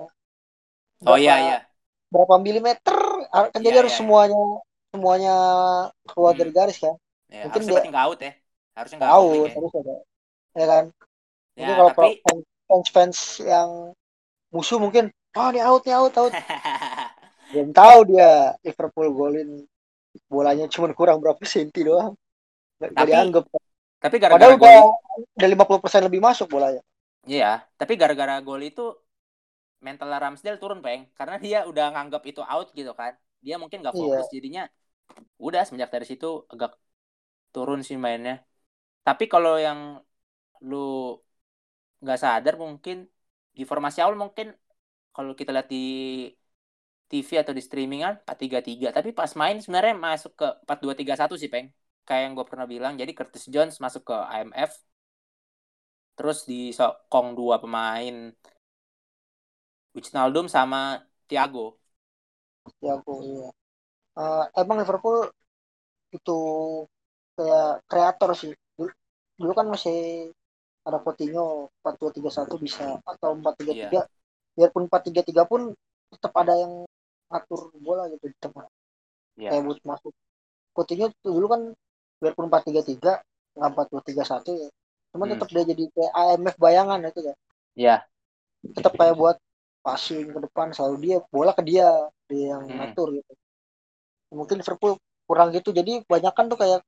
[1.02, 1.58] Oh iya berapa- iya.
[2.14, 4.00] berapa milimeter kan Iya, jadi harus iya, iya.
[4.06, 4.42] semuanya
[4.94, 5.34] semuanya
[6.06, 6.40] keluar Hmm.
[6.40, 6.94] dari garis kan
[7.26, 8.32] Ya, Mungkin harusnya dia- nggak out ya.
[8.74, 9.54] Harusnya nggak tahu out ya.
[9.58, 9.94] terus ada
[10.54, 10.84] ya kan
[11.54, 12.10] Ya, mungkin kalau tapi
[12.66, 13.68] fans fans yang
[14.50, 15.04] musuh mungkin
[15.34, 16.32] oh ini out nih out out
[17.50, 18.30] belum tahu dia
[18.62, 19.50] Liverpool golin
[20.30, 22.14] bolanya cuma kurang berapa senti doang
[22.78, 23.44] nggak Tapi dianggap
[23.98, 24.78] tapi gara-gara padahal gol udah
[25.38, 26.82] udah 50% lebih masuk bolanya
[27.24, 28.92] Iya, tapi gara-gara gol itu
[29.86, 31.02] mental Ramsdale turun, Peng.
[31.18, 33.12] Karena dia udah nganggap itu out gitu kan.
[33.44, 34.00] Dia mungkin nggak Iya.
[34.00, 34.62] fokus jadinya
[35.46, 36.70] udah semenjak dari situ agak
[37.54, 38.34] turun sih mainnya.
[39.06, 39.80] Tapi kalau yang
[40.70, 40.76] lu
[42.02, 42.96] nggak sadar mungkin
[43.56, 44.46] di formasi awal mungkin
[45.14, 45.76] kalau kita lihat di
[47.10, 51.66] TV atau di streamingan 4-3-3 tapi pas main sebenarnya masuk ke 4-2-3-1 sih peng
[52.06, 54.72] kayak yang gue pernah bilang jadi Curtis Jones masuk ke IMF
[56.16, 58.14] terus disokong dua pemain
[59.94, 60.78] Wijnaldum sama
[61.28, 61.60] Thiago
[62.94, 63.48] aku iya
[64.20, 65.18] Eh, emang Liverpool
[66.16, 66.38] itu
[67.36, 68.90] kayak kreator sih dulu,
[69.40, 69.96] dulu kan masih
[70.86, 74.08] ada Coutinho 4-2-3-1 bisa atau 4-3-3 Iya.
[74.56, 75.62] biarpun 4-3-3 pun
[76.12, 76.72] tetap ada yang
[77.32, 78.66] atur bola gitu di tengah
[79.36, 79.52] Iya.
[79.52, 80.12] kayak buat masuk
[80.76, 81.62] Coutinho tuh dulu kan
[82.22, 83.12] biarpun empat tiga tiga
[83.56, 84.68] nggak empat dua tiga satu ya
[85.14, 85.38] cuman Hmm.
[85.38, 87.34] tetap dia jadi kayak AMF bayangan itu ya
[87.74, 88.08] Iya.
[88.76, 89.36] tetap kayak buat
[89.84, 91.88] passing ke depan selalu dia bola ke dia
[92.30, 92.76] dia yang Hmm.
[92.80, 93.32] ngatur gitu
[94.34, 94.92] mungkin Liverpool
[95.28, 96.80] kurang gitu jadi kebanyakan tuh kayak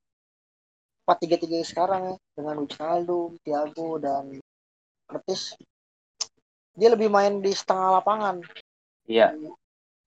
[1.07, 4.25] empat tiga tiga sekarang ya dengan Wijnaldum, Thiago dan
[5.07, 5.55] Curtis
[6.77, 8.37] dia lebih main di setengah lapangan
[9.07, 9.33] Iya.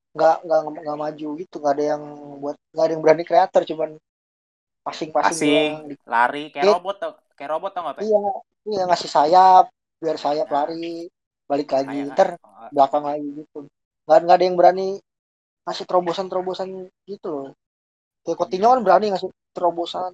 [0.10, 2.04] nggak nggak nggak maju gitu nggak ada yang
[2.42, 3.90] buat nggak ada yang berani kreator cuman
[4.84, 6.74] passing passing lari kayak Iya.
[6.76, 8.22] robot tau, kayak robot tau nggak iya
[8.68, 9.66] iya ngasih sayap
[10.04, 11.08] biar sayap lari
[11.50, 13.58] balik lagi Kayak- ntar oh, belakang lagi gitu
[14.06, 14.88] nggak nggak ada yang berani
[15.66, 16.68] ngasih terobosan terobosan
[17.10, 17.50] gitu loh
[18.26, 20.12] kayak Coutinho kan berani ngasih terobosan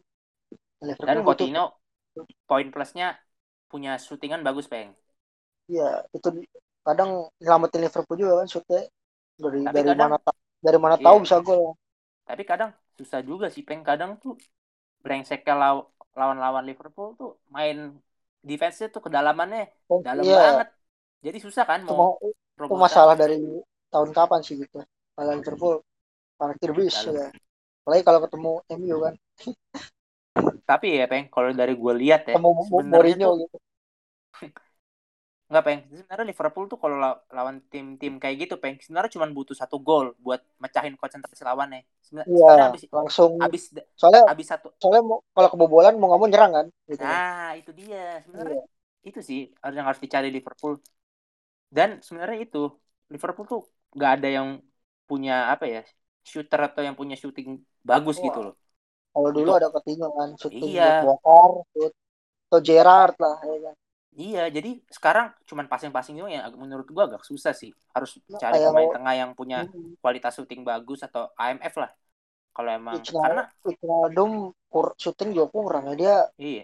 [0.83, 1.63] Liverpool Dan Coutinho
[2.47, 3.19] poin plusnya
[3.67, 4.95] punya syutingan bagus peng.
[5.67, 6.27] iya itu
[6.85, 8.81] kadang nyelamatin Liverpool juga kan shootnya
[9.35, 10.31] dari Tapi dari kadang- mana
[10.63, 11.03] dari mana Iya.
[11.03, 11.75] tahu bisa gol
[12.25, 13.83] Tapi kadang susah juga sih peng.
[13.85, 14.33] Kadang tuh
[15.03, 17.93] brengseknya law- lawan-lawan Liverpool tuh main
[18.41, 19.69] defense-nya tuh kedalamannya
[20.01, 20.67] dalam iya banget.
[21.23, 22.15] Jadi susah kan mau ma-
[22.65, 23.37] itu masalah dari
[23.93, 24.79] tahun kapan sih gitu
[25.15, 25.75] kalau Liverpool
[26.39, 27.27] parkir bis ya
[27.83, 29.15] apalagi kalau ketemu MU kan
[30.69, 32.49] Tapi ya peng, kalau dari gue lihat ya, ketemu
[32.91, 33.55] Mourinho tuh gitu
[35.49, 35.79] nggak peng.
[35.89, 40.07] Sebenarnya Liverpool tuh kalau la- lawan tim-tim kayak gitu peng, sebenarnya cuma butuh satu gol
[40.25, 41.81] buat mecahin konsentrasi lawannya.
[42.05, 43.63] Sebenarnya iya sebenarnya abis langsung abis
[43.99, 47.19] soalnya abis satu soalnya mau, kalau kebobolan mau nggak mau nyerang kan gitu kan.
[47.23, 47.97] Nah, itu dia.
[48.23, 48.65] Sebenarnya Iya.
[49.07, 50.73] itu sih harus yang harus dicari Liverpool.
[51.71, 52.69] Dan sebenarnya itu
[53.11, 53.61] Liverpool tuh
[53.95, 54.47] nggak ada yang
[55.05, 55.81] punya apa ya
[56.25, 58.25] shooter atau yang punya shooting bagus Wah.
[58.27, 58.55] gitu loh.
[59.15, 61.07] kalau dulu Untuk- ada Coutinho kan shooting Iya.
[61.07, 61.93] bongkar shoot
[62.51, 63.75] atau Gerrard lah ya kan
[64.15, 67.75] Iya, jadi sekarang cuman passing-passing doang yang agak- menurut gua agak susah sih.
[67.91, 69.91] Harus Nah, cari kayak- pemain tengah yang punya Hmm.
[69.99, 71.91] kualitas shooting bagus atau AMF lah.
[72.51, 74.31] Kalau emang Wijnaldum- karena Wijnaldum
[74.71, 76.63] kur shooting juga kurang ya dia iya,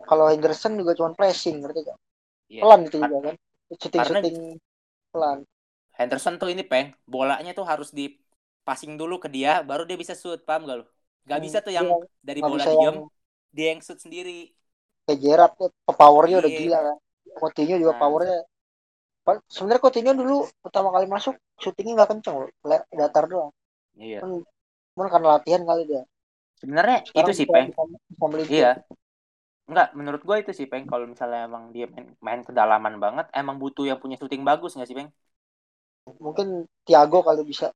[0.00, 1.98] kalau Henderson juga cuma pressing ngerti gak
[2.48, 2.60] iya.
[2.64, 3.36] pelan itu juga kan
[3.80, 4.36] shooting karena- shooting
[5.12, 5.38] pelan
[5.92, 8.16] Henderson tuh ini peng, bolanya tuh harus di
[8.64, 10.84] passing dulu ke dia, baru dia bisa shoot, paham gak lu?
[11.28, 12.96] Gak Hmm, bisa tuh yang iya, dari bola diem, yang
[13.52, 14.50] dia yang shoot sendiri.
[15.02, 16.60] kayak Gerrard tuh powernya udah Iya.
[16.62, 16.96] gila kan
[17.42, 18.00] Coutinho juga Nah.
[18.00, 18.38] powernya
[19.50, 22.48] sebenarnya Coutinho dulu pertama kali masuk shootingnya nggak kenceng loh
[22.94, 23.50] datar doang
[23.98, 24.22] Iya.
[24.22, 26.02] cuman karena latihan kali dia
[26.62, 27.74] Sebenarnya itu sih peng.
[28.46, 28.78] Iya.
[29.68, 30.84] Enggak, menurut gua itu sih peng.
[30.90, 34.88] Kalau misalnya emang dia main, main kedalaman banget, emang butuh yang punya shooting bagus nggak
[34.90, 35.10] sih peng?
[36.24, 36.48] mungkin
[36.86, 37.66] Thiago kali bisa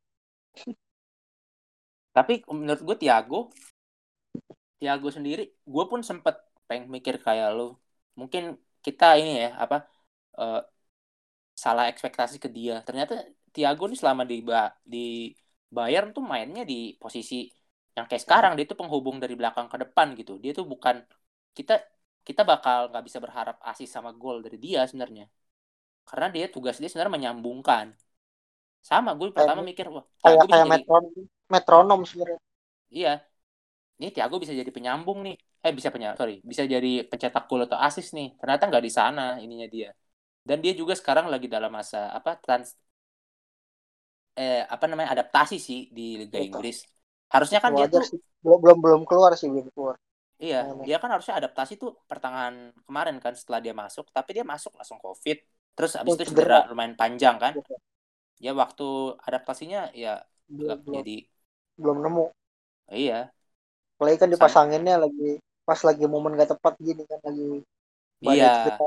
[2.17, 3.39] Tapi menurut gue Thiago,
[4.79, 6.35] Thiago sendiri, gue pun sempet
[6.69, 7.63] pengen mikir kayak lu.
[8.21, 8.43] Mungkin
[8.85, 9.77] kita ini ya apa
[10.41, 10.57] eh,
[11.65, 12.75] salah ekspektasi ke dia.
[12.87, 13.13] Ternyata
[13.55, 14.99] Thiago nih selama di Ba- di
[15.77, 17.35] Bayern tuh mainnya di posisi
[17.97, 20.33] yang kayak sekarang dia tuh penghubung dari belakang ke depan gitu.
[20.43, 20.97] Dia tuh bukan
[21.57, 21.75] kita
[22.27, 25.25] kita bakal nggak bisa berharap asis sama gol dari dia sebenarnya.
[26.09, 27.87] Karena dia tugas dia sebenarnya menyambungkan.
[28.89, 31.05] Sama gue pertama mikir wah kayak bisa kayak jadi metron
[31.53, 32.39] metronom sebenarnya
[32.91, 33.13] Iya.
[33.99, 35.37] Ini Thiago bisa jadi penyambung nih.
[35.65, 38.29] Eh bisa penya sorry, bisa jadi pencetak gol atau asis nih.
[38.39, 39.91] Ternyata nggak di sana ininya dia.
[40.47, 42.79] Dan dia juga sekarang lagi dalam masa apa trans
[44.37, 46.47] eh apa namanya adaptasi sih di Liga Betul.
[46.47, 46.77] Inggris.
[47.33, 49.97] Harusnya kan dia wajar tuh sih belum belum belum keluar sih belum keluar
[50.37, 54.73] iya, dia kan harusnya adaptasi tuh pertengahan kemarin kan setelah dia masuk, tapi dia masuk
[54.77, 55.37] langsung Covid.
[55.77, 56.69] Terus abis Oh, itu cedera.
[56.69, 57.53] lumayan panjang kan.
[58.41, 61.17] Ya waktu adaptasinya ya belum jadi
[61.77, 62.25] belum nemu
[62.93, 63.29] iya.
[63.97, 67.65] apalagi kan dipasanginnya lagi pas lagi momen gak tepat gini kan lagi
[68.25, 68.81] Iya.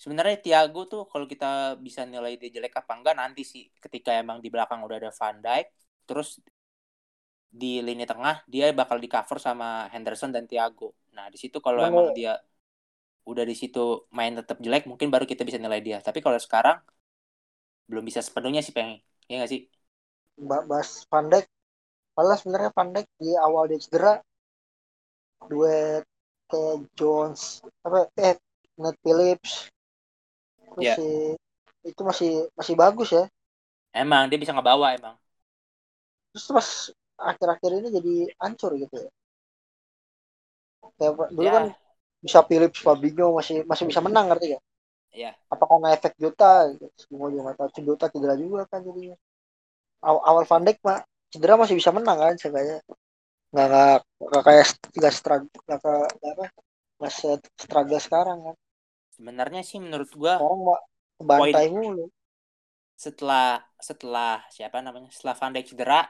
[0.00, 4.40] Sebenarnya Thiago tuh kalau kita bisa nilai dia jelek apa enggak nanti sih ketika emang
[4.40, 5.66] di belakang udah ada Van Dijk
[6.08, 6.40] terus
[7.50, 10.94] di lini tengah dia bakal di cover sama Henderson dan Thiago.
[11.16, 12.38] Nah, di situ kalau emang dia
[13.30, 13.80] udah di situ
[14.18, 15.98] main tetap jelek mungkin baru kita bisa nilai dia.
[16.06, 16.78] Tapi kalau sekarang
[17.90, 18.96] belum bisa sepenuhnya sih pengen.
[19.28, 19.60] Iya nggak sih?
[20.48, 21.46] Ba- bahas Van Dijk
[22.16, 24.12] malah sebenarnya Van Dijk di awal dia cedera
[25.50, 26.04] duet
[26.50, 27.42] kayak Jones
[27.86, 28.34] apa eh
[28.80, 29.52] Nat Phillips
[30.78, 31.00] Iya.
[31.00, 31.12] masih
[31.90, 33.24] itu masih masih bagus ya
[34.02, 35.14] Emang dia bisa ngebawa emang.
[36.32, 36.68] terus pas
[37.30, 39.10] akhir-akhir ini jadi hancur gitu ya
[40.98, 41.52] kayak dulu Ya.
[41.56, 41.64] kan
[42.24, 44.62] bisa Phillips Fabinho masih masih bisa menang ngerti gak?
[45.12, 45.36] Iya.
[45.54, 46.46] Apa karena efek Jota?
[47.02, 47.68] Semua juga nggak tahu.
[47.88, 49.16] Jota cedera juga kan jadinya.
[50.06, 51.00] Awal, awal Van Dijk mah
[51.32, 52.78] cedera masih bisa menang kan seenggaknya.
[53.52, 53.96] Nggak nggak
[54.30, 54.66] nggak kayak
[54.98, 55.92] nggak struggle nggak apa
[57.00, 57.12] nggak
[57.64, 58.56] struggle sekarang kan.
[59.16, 60.80] Sebenarnya sih menurut gua Sekarang mah
[61.28, 62.04] bantai mulu.
[63.04, 63.44] setelah
[63.88, 66.00] setelah siapa namanya setelah Van Dijk cedera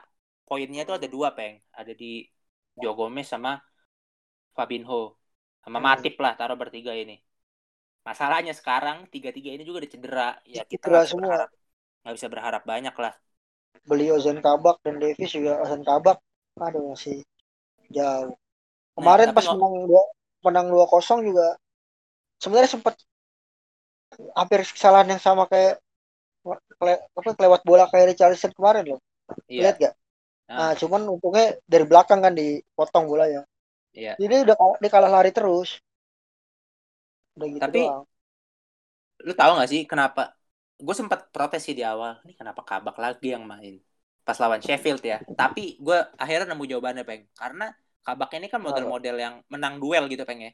[0.51, 1.55] poinnya itu ada dua peng.
[1.79, 2.11] Ada di
[2.81, 3.51] Joe Gomez sama
[4.57, 5.01] Fabinho.
[5.63, 5.85] Sama Hmm.
[5.87, 7.15] Matip lah taruh bertiga ini.
[8.07, 10.29] Masalahnya sekarang tiga tiga ini juga udah cedera.
[10.55, 11.27] Ya kita Cedera semua.
[11.27, 11.49] berharap
[12.01, 13.13] nggak bisa berharap banyak lah.
[13.89, 15.53] Beli Ozan Kabak dan Davis juga.
[15.63, 16.17] Ozan Kabak
[16.65, 17.17] aduh masih
[17.97, 18.33] jauh.
[18.97, 20.03] Kemarin Nah, pas nggak- menang dua
[20.45, 21.47] menang dua kosong juga
[22.43, 22.95] sebenarnya sempat
[24.37, 25.79] hampir kesalahan yang sama kayak
[26.79, 28.99] kele- apa kelewat bola kayak Richarlison kemarin loh.
[29.47, 29.63] Iya.
[29.63, 29.93] Lihat gak
[30.51, 30.57] Nah.
[30.59, 33.47] nah cuman untungnya dari belakang kan dipotong bolanya.
[33.95, 34.19] Iya.
[34.19, 35.79] Jadi udah dia kalah lari terus.
[37.39, 38.03] Udah gitu Tapi- doang.
[39.21, 40.33] lu tahu nggak sih kenapa?
[40.81, 42.19] Gue sempat protes sih di awal.
[42.27, 43.79] Ini kenapa kabak lagi yang main?
[44.25, 45.21] Pas lawan Sheffield ya.
[45.37, 47.29] Tapi gue akhirnya nemu jawabannya peng.
[47.37, 47.69] Karena
[48.01, 50.53] kabak ini kan model-model yang menang duel gitu peng ya.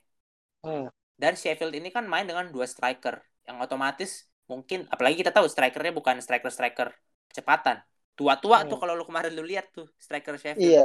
[0.58, 0.90] Hmm.
[1.18, 3.24] dan Sheffield ini kan main dengan dua striker.
[3.48, 4.12] Yang otomatis
[4.52, 6.92] mungkin apalagi kita tahu strikernya bukan striker-striker
[7.32, 7.82] kecepatan
[8.18, 8.70] tua-tua Hmm.
[8.70, 10.78] tuh kalau lu kemarin lu lihat tuh striker Sheffield.
[10.78, 10.84] Iya.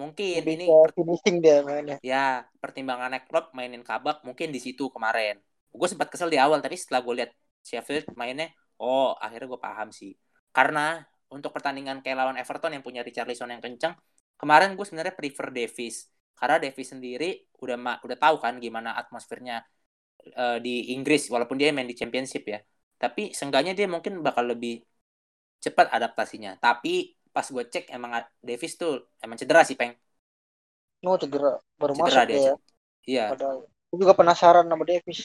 [0.00, 1.98] Mungkin lebih ini finishing dia mainnya.
[2.10, 5.36] Ya pertimbangannya klub mainin kabak mungkin di situ kemarin.
[5.78, 7.32] Gue sempat kesel di awal tapi setelah gue lihat
[7.68, 8.48] Sheffield mainnya
[8.80, 10.12] oh akhirnya gue paham sih.
[10.56, 10.80] Karena
[11.30, 13.94] untuk pertandingan kayak lawan Everton yang punya Richarlison yang kencang
[14.40, 16.08] kemarin gue sebenarnya prefer Davis.
[16.38, 17.28] Karena Davis sendiri
[17.60, 19.62] udah udah tahu kan gimana atmosfernya
[20.36, 22.58] eh, di Inggris walaupun dia main di Championship ya.
[23.00, 24.80] Tapi seenggaknya dia mungkin bakal lebih
[25.64, 26.50] cepat adaptasinya.
[26.64, 28.10] Tapi pas gue cek emang
[28.48, 28.92] Davis tuh
[29.24, 29.92] emang cedera sih peng.
[31.04, 31.52] No cedera.
[31.80, 32.54] Baru cedera masuk dia ya.
[33.10, 33.24] iya.
[33.30, 33.56] Padahal
[33.90, 35.20] gue juga penasaran sama Davis.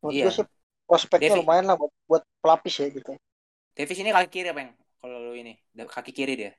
[0.00, 0.24] Menurut Iya.
[0.24, 0.46] gue sih
[0.88, 3.12] prospeknya Davi- lumayan lah buat, buat pelapis ya gitu.
[3.76, 4.70] Davis ini kaki kiri peng.
[5.00, 5.52] Kalau lu ini
[5.96, 6.52] kaki kiri dia.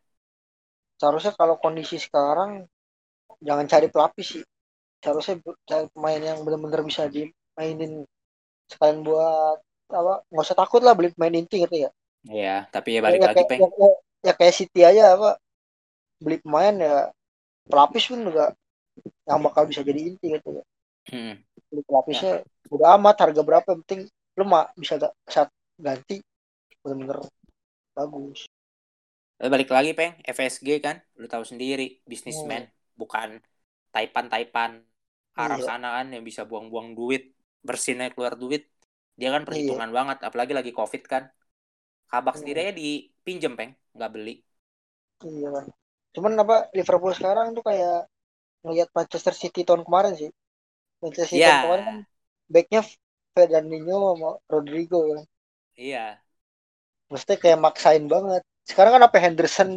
[0.99, 2.51] Seharusnya kalau kondisi sekarang
[3.47, 4.43] jangan cari pelapis sih.
[5.01, 5.35] Seharusnya
[5.69, 8.05] cari pemain yang benar-benar bisa dimainin
[8.71, 9.57] sekalian buat
[9.91, 11.89] apa nggak usah takut lah beli pemain inti gitu ya
[12.29, 13.61] Iya, tapi ya ya, balik ya, lagi peng.
[13.61, 13.89] ya, ya,
[14.27, 15.29] ya kayak City aja apa
[16.23, 16.95] beli pemain ya
[17.69, 18.45] pelapis pun juga
[19.29, 20.63] yang bakal bisa jadi inti gitu ya
[21.11, 21.43] Hmm.
[21.69, 22.33] beli pelapisnya
[22.75, 24.01] udah amat harga berapa yang penting
[24.37, 25.49] lu mah bisa gak saat
[25.85, 26.15] ganti
[26.83, 27.19] bener-bener
[27.97, 28.39] bagus
[29.39, 32.63] Lalu balik lagi peng, FSG kan, lu tahu sendiri, bisnismen,
[32.99, 33.29] bukan
[33.93, 34.71] taipan-taipan
[35.43, 35.67] Arab Iya.
[35.69, 37.23] sana kan yang bisa buang-buang duit,
[37.67, 38.61] bersinnya keluar duit.
[39.19, 41.23] Dia kan perhitungan banget, apalagi lagi covid kan.
[42.11, 42.41] Kabak Hmm.
[42.41, 44.33] sendiri aja dipinjem peng, nggak beli.
[45.27, 45.65] iya kan
[46.15, 47.95] cuman apa Liverpool sekarang tuh kayak
[48.63, 50.31] ngelihat Manchester City tahun kemarin sih.
[51.01, 52.05] Manchester City tahun kemarin kan Iya,
[52.53, 52.81] backnya
[53.35, 55.21] Fernandinho sama Rodrigo kan
[55.75, 56.21] iya.
[57.13, 58.41] mesti kayak maksain banget.
[58.69, 59.69] Sekarang kan apa Henderson?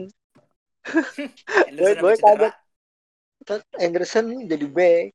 [1.66, 2.54] Henderson gue kaget.
[3.80, 5.06] Henderson jadi back.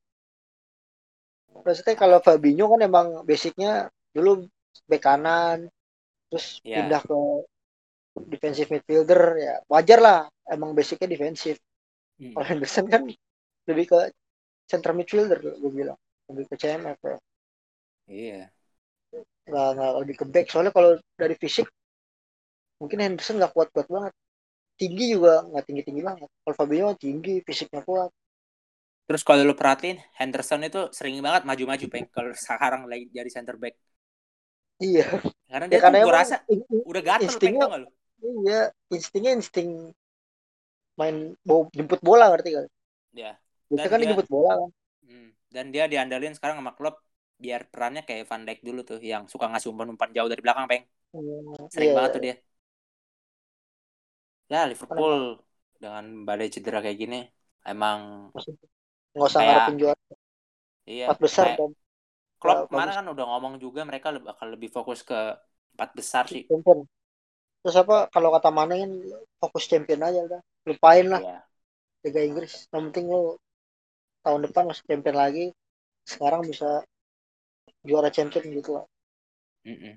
[1.64, 3.70] Maksudnya kalau Fabinho kan emang basicnya
[4.16, 4.30] dulu
[4.90, 5.58] back kanan
[6.30, 6.76] terus Iya.
[6.76, 7.16] pindah ke
[8.32, 10.18] defensive midfielder ya wajar lah
[10.54, 11.56] emang basicnya defensif
[12.20, 12.32] Hmm.
[12.34, 13.02] kalau Henderson kan
[13.68, 13.98] lebih ke
[14.70, 15.98] center midfielder gue bilang
[16.30, 17.18] lebih ke CMF ya
[18.08, 18.50] Iya.
[19.48, 20.90] nggak nggak lebih ke back soalnya kalau
[21.20, 21.66] dari fisik
[22.80, 24.12] mungkin Henderson nggak kuat kuat banget
[24.80, 28.10] tinggi juga nggak tinggi tinggi banget kalau Fabinho tinggi fisiknya kuat
[29.06, 33.56] Terus kalau lu perhatiin, Henderson itu sering banget maju-maju peng kalau sekarang lagi jadi center
[33.58, 33.74] back.
[34.80, 35.06] Iya
[35.50, 37.88] Karena ya dia tuh karena gue rasa in- in- udah gatel instingnya- lu?
[38.48, 38.60] iya
[38.92, 39.70] instingnya insting
[41.00, 42.66] main bawa jemput bola ngerti kan
[43.16, 43.32] Ya.
[43.68, 44.70] biasanya kan dia- jemput bola kan
[45.10, 45.28] Hmm.
[45.50, 46.94] Dan dia diandalin sekarang sama klub
[47.34, 50.84] biar perannya kayak Van Dijk dulu tuh yang suka ngasih umpan-umpan jauh dari belakang peng.
[51.10, 52.14] Hmm, Sering iya, banget iya.
[52.14, 52.34] tuh dia.
[54.50, 55.42] Ya Liverpool
[55.80, 57.18] dengan badai cedera kayak gini
[57.66, 58.30] emang
[59.16, 60.02] nggak usah ngarepin juara
[60.86, 61.70] iya empat besar kayak dan
[62.42, 65.18] Klopp ya, kemarin kan udah ngomong juga mereka lebih, bakal lebih fokus ke
[65.74, 66.44] empat besar sih.
[66.48, 66.78] champion
[67.62, 68.92] terus apa kalau kata mana kan
[69.40, 71.48] fokus champion aja udah lupain lah Iya.
[72.04, 73.22] Liga Inggris yang penting lo
[74.24, 75.44] tahun depan masih champion lagi
[76.12, 76.68] sekarang bisa
[77.88, 78.84] juara champion gitu lah
[79.68, 79.92] Mm-mm.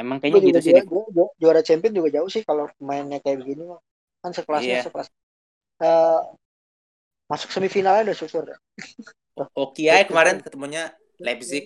[0.00, 0.74] Emang Gue kayaknya juga gitu sih.
[1.16, 3.80] ju- juara champion juga jauh sih kalau mainnya kayak begini mah
[4.22, 4.84] kan sekelasnya Iya.
[4.84, 5.08] sekelas
[5.84, 6.20] Eh,
[7.30, 8.44] masuk semifinalnya udah syukur
[9.64, 10.82] Oke ya kemarin ketemunya
[11.24, 11.64] Leipzig.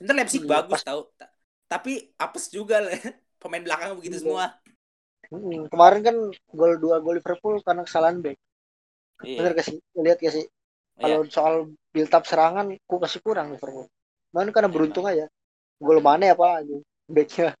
[0.00, 1.00] Sebenarnya Leipzig Iya, bagus tau.
[1.20, 1.32] Ta-
[1.68, 2.90] Tapi apes juga lah.
[3.42, 4.22] Pemain belakang begitu Iya.
[4.24, 4.46] semua.
[5.30, 6.16] Hmm, kemarin kan
[6.56, 8.34] gol dua gol Liverpool karena kesalahan back
[9.20, 9.58] bener Iya.
[9.60, 10.46] gak sih lihat gak sih
[10.98, 11.02] Iya.
[11.02, 11.54] kalau soal
[11.94, 13.86] build up serangan ku masih kurang Liverpool
[14.32, 15.26] Cuman karena beruntung aja
[15.78, 17.54] gol mana apa lagi backnya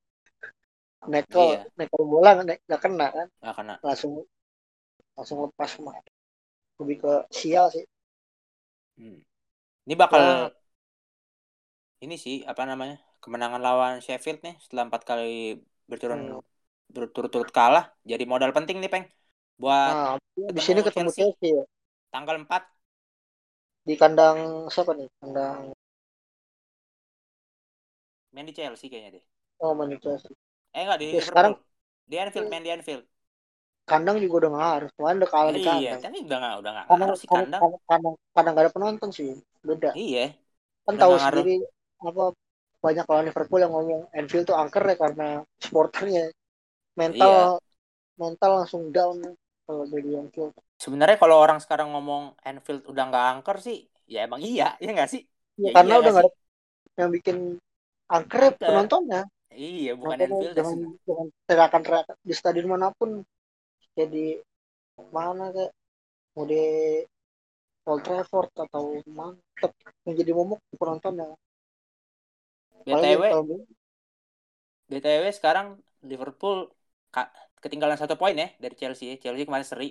[1.12, 1.60] nekel Iya.
[1.78, 3.74] nekel bola nggak kena kan Nggak kena.
[3.86, 4.12] langsung
[5.16, 5.94] langsung lepas semua
[6.80, 7.84] lebih ke sial sih
[9.00, 9.16] Hmm.
[9.88, 10.52] Ini bakal Ya.
[12.04, 15.24] Ini sih apa namanya kemenangan lawan Sheffield nih setelah empat kali
[15.90, 16.40] berturut Hmm.
[16.96, 19.04] berturut-turut kalah jadi modal penting nih peng
[19.62, 20.18] buat Nah,
[20.56, 21.18] di sini ketemu Chelsea.
[21.18, 21.62] Chelsea ya.
[22.12, 22.62] tanggal 4
[23.86, 24.38] Di kandang
[24.72, 25.08] siapa nih?
[25.20, 25.60] Kandang
[28.34, 29.24] main di Chelsea kayaknya deh
[29.62, 30.32] oh main di Chelsea.
[30.76, 31.56] eh enggak di Ya, Liverpool sekarang-
[32.10, 33.04] di Anfield main di Anfield
[33.90, 34.90] Kandang juga udah nggak harus.
[34.96, 36.00] Kemarin udah kalah di iya kandang.
[36.04, 39.30] tapi udah nggak udah nggak Kandang, harus sih kandang, kandang kandang, nggak ada penonton sih.
[39.68, 39.90] Beda.
[40.00, 40.20] iya
[40.86, 41.54] Kan tahu sendiri
[42.00, 42.24] apa
[42.80, 45.28] banyak lawan Liverpool yang ngomong Anfield tuh angker ya karena
[45.60, 46.24] supporternya
[46.96, 47.60] mental Iya.
[48.20, 49.16] mental langsung down
[49.68, 50.52] kalau dari Anfield.
[50.80, 55.10] sebenarnya kalau orang sekarang ngomong Anfield udah nggak angker sih ya emang iya ya nggak
[55.12, 55.22] sih
[55.60, 56.26] Ya, Ya karena iya udah nggak
[57.00, 57.36] yang bikin
[58.08, 58.68] angker ya Angker.
[58.72, 59.20] penontonnya.
[59.52, 63.10] iya bukan Makanya Anfield dengan, dengan teriakan-teriakan di stadion mana pun
[63.98, 64.26] jadi
[65.12, 65.72] mana kayak
[66.36, 66.62] mau di
[67.88, 69.72] Old Trafford atau tetap
[70.06, 71.28] yang jadi momok penontonnya.
[72.84, 73.22] Btw
[74.90, 75.66] btw sekarang
[76.10, 76.56] Liverpool
[77.62, 79.16] ketinggalan satu poin ya dari Chelsea ya.
[79.22, 79.86] Chelsea kemarin seri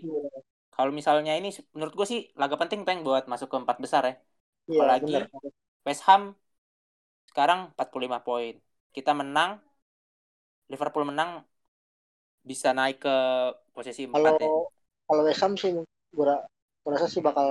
[0.75, 4.13] kalau misalnya ini menurut gue sih laga penting peng buat masuk ke empat besar ya
[4.69, 5.13] Iya, Apalagi.
[5.87, 6.23] West Ham
[7.29, 8.53] sekarang 45 poin.
[8.95, 9.51] Kita menang,
[10.71, 11.31] Liverpool menang
[12.49, 13.15] bisa naik ke
[13.75, 14.49] posisi 4 Kalau ya.
[15.07, 15.71] kalau West Ham sih
[16.17, 16.25] gue
[16.89, 17.47] rasa sih bakal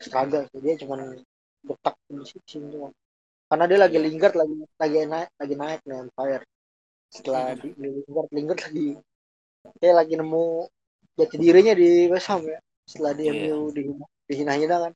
[0.00, 1.00] struggle sih dia cuman
[1.68, 2.94] betak di sini doang.
[3.48, 4.04] Karena dia lagi Iya.
[4.04, 6.44] Lingard lagi lagi naik lagi naik nih Empire.
[7.16, 7.60] Setelah Mhm.
[7.62, 8.86] di, di Lingard Lingard lagi
[9.80, 10.44] dia lagi nemu
[11.18, 12.58] jati dirinya di West Ham ya.
[12.90, 13.32] Setelah di Iya.
[13.36, 14.92] MU dihina dihina-hina kan.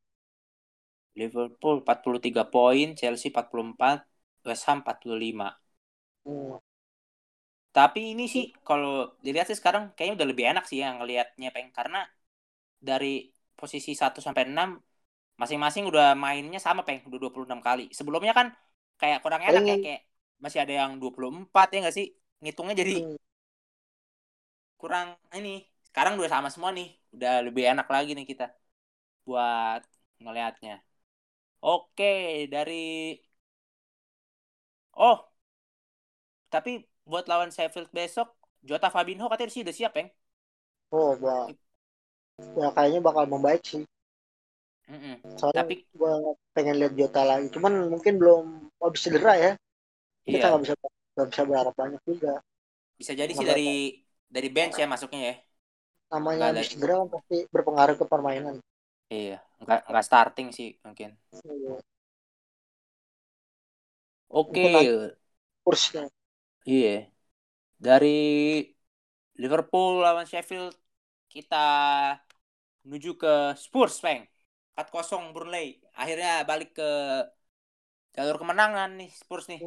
[1.20, 3.98] Liverpool 43 poin, Chelsea 44,
[4.46, 5.48] West Ham 45.
[6.24, 6.56] Hmm.
[7.76, 8.90] Tapi ini sih kalau
[9.24, 11.98] dilihat sih sekarang kayaknya udah lebih enak sih yang ngelihatnya peng karena
[12.88, 13.06] dari
[13.58, 14.68] posisi 1 sampai 6
[15.42, 17.82] masing-masing udah mainnya sama peng, udah 26 kali.
[17.98, 18.46] Sebelumnya kan
[19.00, 20.00] kayak kurang enak ya Paling- kayak
[20.44, 22.06] masih ada yang 24 ya nggak sih?
[22.42, 23.16] Ngitungnya jadi Hmm.
[24.80, 25.50] kurang ini
[25.88, 28.44] sekarang udah sama semua nih udah lebih enak lagi nih kita
[29.28, 29.82] buat
[30.22, 30.72] ngelihatnya
[31.66, 32.04] oke
[32.54, 32.74] dari
[34.96, 35.28] oh
[36.52, 36.72] tapi
[37.10, 38.28] buat lawan Sheffield besok
[38.68, 40.08] Jota Fabinho katanya sih udah siap peng
[40.92, 41.52] Oh, gua
[42.60, 43.82] ya kayaknya bakal membaik sih.
[44.90, 45.14] Mm-mm.
[45.38, 46.12] Soalnya tapi gua
[46.54, 47.46] pengen lihat Jota lagi.
[47.54, 48.44] Cuman mungkin belum
[48.82, 49.50] habis cedera ya.
[50.32, 50.74] Kita iya nggak bisa
[51.14, 52.32] nggak bisa berharap banyak juga.
[53.00, 53.62] bisa jadi sih dari
[54.34, 55.34] dari bench ya masuknya ya
[56.12, 58.56] Namanya habis cedera kan pasti berpengaruh ke permainan.
[59.14, 61.10] iya nggak nggak starting sih mungkin
[61.44, 61.82] Iya.
[64.28, 64.72] oke Mungkin
[65.64, 66.10] Kursnya.
[66.70, 67.12] Iya.
[67.84, 68.08] Dari
[69.40, 70.74] Liverpool lawan Sheffield
[71.32, 71.56] kita
[72.86, 74.22] menuju ke Spurs, Peng.
[74.72, 75.66] 4-0 Burnley.
[76.00, 76.88] Akhirnya balik ke
[78.16, 79.62] jalur kemenangan nih Spurs nih.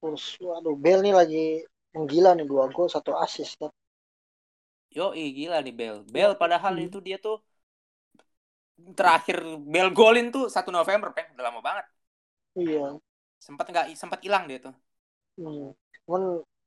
[0.00, 1.44] Kurs, waduh, Bell nih lagi
[1.94, 3.54] menggila nih dua gol satu assist.
[3.60, 3.70] kan.
[4.96, 5.04] Yo,
[5.36, 5.96] gila nih Bell.
[6.14, 6.86] Bell padahal Hmm.
[6.86, 7.36] itu dia tuh
[8.98, 9.36] terakhir
[9.72, 11.28] Bell golin tuh 1 November, Peng.
[11.34, 11.84] Udah lama banget.
[12.56, 12.98] Iya.
[13.46, 14.74] Sempat nggak sempat hilang dia tuh.
[15.38, 15.66] Hmm.
[16.04, 16.22] Cuman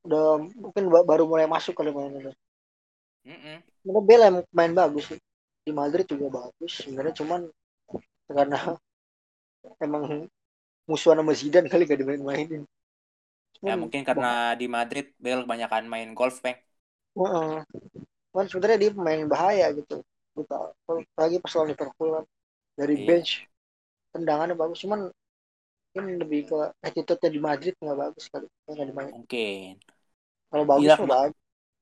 [0.08, 0.24] udah
[0.63, 2.32] mungkin ba- baru mulai masuk kali mainnya.
[3.26, 3.63] Mm-mm.
[3.82, 5.20] Sebenarnya Bell yang main bagus sih.
[5.66, 6.72] Di Madrid juga bagus.
[6.84, 7.42] Sebenarnya cuman
[8.28, 8.58] karena
[9.82, 10.28] emang
[10.88, 12.63] musuhan sama Zidane kali gak dimain-mainin.
[12.63, 16.58] Ya Cuman- mungkin karena di Madrid Bell kebanyakan main golf, Peng.
[17.18, 17.58] Heeh.
[18.32, 20.06] Cuman sebenarnya dia pemain bahaya gitu.
[21.18, 22.26] Lagi pas lawan Liverpool kan.
[22.78, 23.06] dari Iya.
[23.10, 23.32] bench
[24.13, 25.10] tendangannya bagus cuman
[25.98, 29.82] ini lebih ke attitude-nya di Madrid nggak bagus kali nggak dimain Mungkin.
[30.54, 31.38] kalau bagus Gila, mah bagus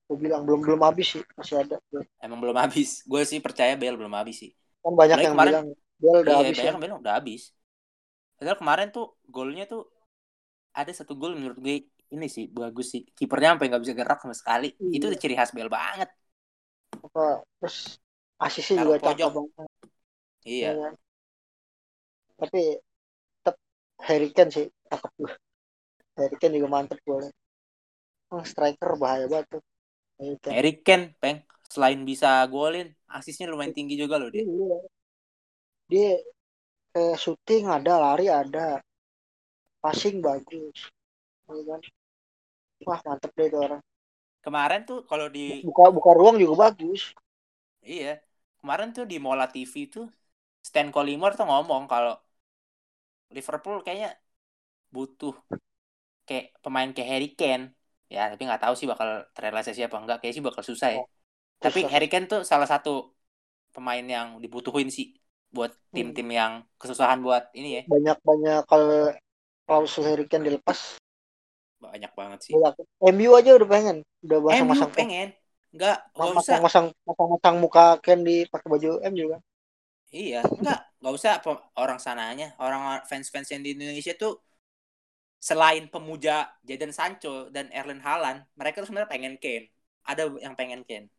[0.07, 1.75] gue bilang belum belum habis sih masih ada
[2.23, 3.03] Emang belum habis.
[3.03, 4.55] Gue sih percaya Bell belum habis sih.
[4.79, 5.67] kan banyak Apalagi yang kemarin- bilang
[6.01, 7.43] dia udah iya, habis ya udah habis.
[8.35, 9.87] Padahal kemarin tuh golnya tuh
[10.75, 13.07] ada satu gol menurut gue ini sih bagus sih.
[13.15, 14.75] Kipernya sampai nggak bisa gerak sama sekali.
[14.75, 14.91] Iya.
[14.99, 16.09] Itu ciri khas Bell banget.
[16.95, 17.99] apa terus
[18.39, 19.29] asisnya juga pojok.
[19.35, 19.69] banget
[20.47, 20.71] Iya.
[20.73, 20.89] ya.
[22.39, 22.61] tapi
[23.43, 23.55] tetap
[24.07, 25.33] Harry Kane sih cakep gue
[26.17, 27.29] Harry Kane juga mantep gue
[28.31, 29.63] oh, striker bahaya banget tuh
[30.19, 30.53] Harry Kane.
[30.55, 31.37] Harry Kane, peng.
[31.67, 34.47] Selain bisa golin, asisnya lumayan tinggi juga loh dia.
[34.47, 34.77] Iya.
[35.91, 36.11] Dia
[36.99, 38.67] eh, syuting ada, lari ada,
[39.83, 40.77] passing bagus.
[41.49, 41.81] Iya kan?
[42.87, 43.81] Wah mantep deh itu orang.
[44.45, 47.01] Kemarin tuh kalau di Buka buka ruang juga bagus.
[47.91, 48.07] iya,
[48.59, 50.05] kemarin tuh di Mola TV tuh
[50.67, 52.11] Stan Collymore tuh ngomong kalau
[53.35, 54.09] Liverpool kayaknya
[54.95, 55.33] butuh
[56.27, 57.65] kayak pemain kayak Harry Kane.
[58.13, 60.17] Ya, tapi nggak tahu sih bakal terrealisasi apa enggak.
[60.21, 61.01] Kayak sih bakal susah ya.
[61.63, 61.89] Tapi Susah.
[61.93, 62.89] Harry Kane tuh salah satu
[63.75, 65.07] pemain yang dibutuhin sih
[65.51, 67.83] buat tim-tim yang kesusahan buat ini ya.
[67.87, 69.13] Banyak banyak kalau
[69.65, 70.99] klausul Harry Kane dilepas
[71.79, 72.53] banyak banget sih.
[72.55, 72.85] Yakin.
[73.13, 73.97] MU aja udah pengen.
[74.25, 75.29] Udah masang-masang pengen.
[75.75, 76.37] Enggak, enggak usah.
[76.39, 79.41] masang-masang masang-masang muka Ken di pakai baju MU kan.
[80.15, 81.33] Iya, enggak, enggak usah
[81.75, 82.55] orang sananya.
[82.57, 84.39] Orang fans-fans yang di Indonesia tuh
[85.43, 89.69] selain pemuja Jadon Sancho dan Erling Haaland, mereka tuh sebenarnya pengen Kane.
[90.07, 91.11] Ada yang pengen Kane.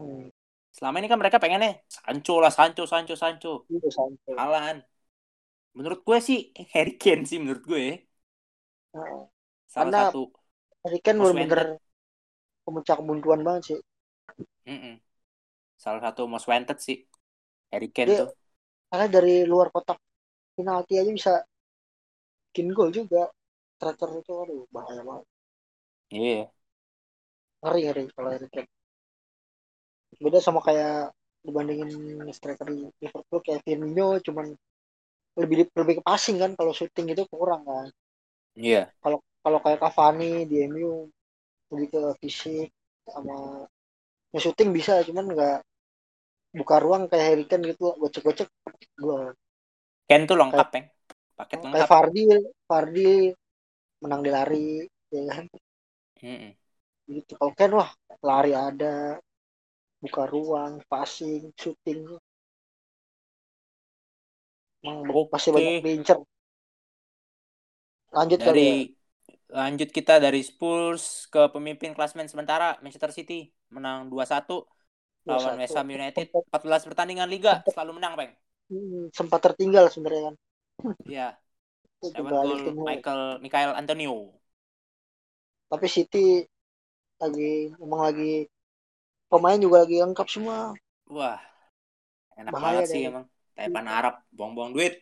[0.00, 0.32] Hmm.
[0.76, 3.50] Selama ini kan mereka pengennya Sancho lah, Sancho, Sancho, Sancho.
[3.74, 4.32] Itu Sancho.
[4.38, 4.78] Haaland.
[5.76, 6.38] Menurut gue sih
[6.74, 7.84] Harry Kane sih menurut gue.
[8.94, 9.20] Heeh.
[9.74, 10.22] Salah satu.
[10.84, 11.60] Harry Kane bener-bener
[12.64, 13.78] pemecah kebuntuan banget sih.
[14.68, 14.94] Mm-mm.
[15.84, 16.98] Salah satu most wanted sih.
[17.72, 18.30] Harry Kane Dia- tuh.
[18.90, 19.98] Karena dari luar kotak
[20.56, 21.32] penalti aja bisa
[22.50, 23.22] bikin gol juga.
[23.76, 25.26] Striker itu aduh bahaya banget.
[26.10, 26.52] Iya.
[27.60, 28.70] Ngeri ngeri kalau Harry Kane.
[30.24, 31.12] Beda sama kayak
[31.46, 31.90] dibandingin
[32.34, 34.46] striker di Liverpool kayak Firmino cuman
[35.40, 37.88] lebih lebih ke passing kan kalau shooting itu kurang kan.
[38.56, 38.90] Iya.
[39.44, 41.06] Kalau kayak Cavani di MU
[41.70, 42.68] lebih ke fisik
[43.06, 43.66] sama
[44.34, 45.58] ya shooting bisa cuman nggak
[46.58, 48.48] buka ruang kayak Harry Kane gitu gocek-gocek
[48.98, 49.24] gol.
[50.08, 50.86] Kane tuh lengkap, Peng.
[51.38, 51.88] Paket Kayak lengkap.
[51.90, 52.22] Fardi,
[52.68, 53.08] Fardi
[54.02, 54.68] menang di lari,
[55.14, 55.44] ya kan?
[56.22, 56.56] Mm-mm.
[57.06, 57.32] Gitu.
[57.38, 57.90] Kalau Ken wah
[58.28, 59.18] lari ada,
[60.06, 62.06] buka ruang, passing, shooting.
[64.86, 65.28] Emang Oke.
[65.34, 66.18] pasti banyak diincer.
[68.14, 68.54] Lanjut kali ya.
[68.54, 68.70] Dari
[69.46, 74.66] lanjut kita dari Spurs ke pemimpin klasmen sementara Manchester City menang 2-1
[75.26, 75.62] lawan 2-1.
[75.62, 78.32] West Ham United 14 pertandingan liga selalu menang, Peng.
[78.70, 80.34] Hmm, sempat tertinggal sebenarnya kan.
[81.10, 81.28] Iya,
[82.14, 82.76] gol tim.
[82.78, 84.38] Michael Michael Antonio.
[85.66, 86.46] Tapi City
[87.18, 88.44] lagi emang lagi
[89.30, 90.74] pemain juga lagi lengkap semua.
[91.10, 91.38] Wah.
[92.36, 93.10] Enak Bahaya banget sih deh.
[93.10, 93.24] emang.
[93.56, 95.00] Taipan Arab, buang-buang duit.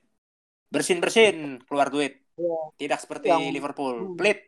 [0.70, 2.12] Bersin-bersin keluar duit.
[2.38, 2.58] Iya.
[2.78, 3.94] Tidak seperti Yang- Liverpool.
[3.98, 4.16] Hmm.
[4.18, 4.38] Pelit.